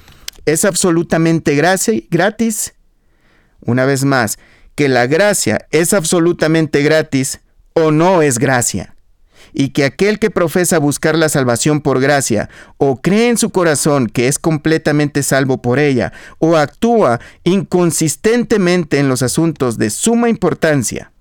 es 0.46 0.66
absolutamente 0.66 1.56
gratis. 1.56 2.74
Una 3.62 3.86
vez 3.86 4.06
más, 4.06 4.38
que 4.76 4.90
la 4.90 5.08
gracia 5.08 5.68
es 5.72 5.94
absolutamente 5.94 6.82
gratis 6.82 7.40
o 7.74 7.92
no 7.92 8.22
es 8.22 8.40
gracia 8.40 8.96
y 9.54 9.70
que 9.70 9.86
aquel 9.86 10.20
que 10.20 10.30
profesa 10.30 10.80
buscar 10.80 11.18
la 11.18 11.30
salvación 11.30 11.82
por 11.82 12.00
gracia, 12.00 12.50
o 12.78 13.02
cree 13.02 13.30
en 13.30 13.38
su 13.38 13.50
corazón 13.50 14.08
que 14.08 14.28
es 14.28 14.40
completamente 14.40 15.24
salvo 15.24 15.62
por 15.62 15.80
ella, 15.80 16.14
o 16.38 16.58
actúa 16.58 17.20
inconsistentemente 17.44 19.00
en 19.00 19.10
los 19.10 19.22
asuntos 19.22 19.78
de 19.78 19.90
suma 19.90 20.30
importancia. 20.30 21.12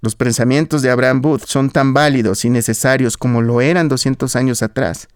Los 0.00 0.16
pensamientos 0.16 0.82
de 0.82 0.90
Abraham 0.90 1.20
Booth 1.20 1.44
son 1.46 1.70
tan 1.70 1.94
válidos 1.94 2.44
y 2.44 2.50
necesarios 2.50 3.16
como 3.16 3.40
lo 3.40 3.60
eran 3.60 3.88
200 3.88 4.34
años 4.34 4.62
atrás. 4.62 5.08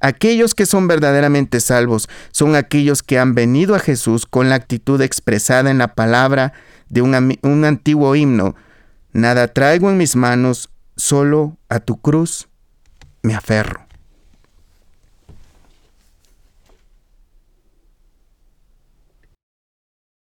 Aquellos 0.00 0.54
que 0.54 0.66
son 0.66 0.86
verdaderamente 0.86 1.60
salvos 1.60 2.08
son 2.30 2.54
aquellos 2.54 3.02
que 3.02 3.18
han 3.18 3.34
venido 3.34 3.74
a 3.74 3.80
Jesús 3.80 4.26
con 4.26 4.48
la 4.48 4.54
actitud 4.54 5.00
expresada 5.00 5.70
en 5.70 5.78
la 5.78 5.94
palabra 5.94 6.52
de 6.88 7.02
un, 7.02 7.64
antiguo 7.64 8.14
himno. 8.14 8.54
Nada 9.12 9.48
traigo 9.48 9.90
en 9.90 9.96
mis 9.96 10.14
manos, 10.14 10.70
solo 10.96 11.56
a 11.68 11.80
tu 11.80 12.00
cruz 12.00 12.48
me 13.22 13.34
aferro. 13.34 13.87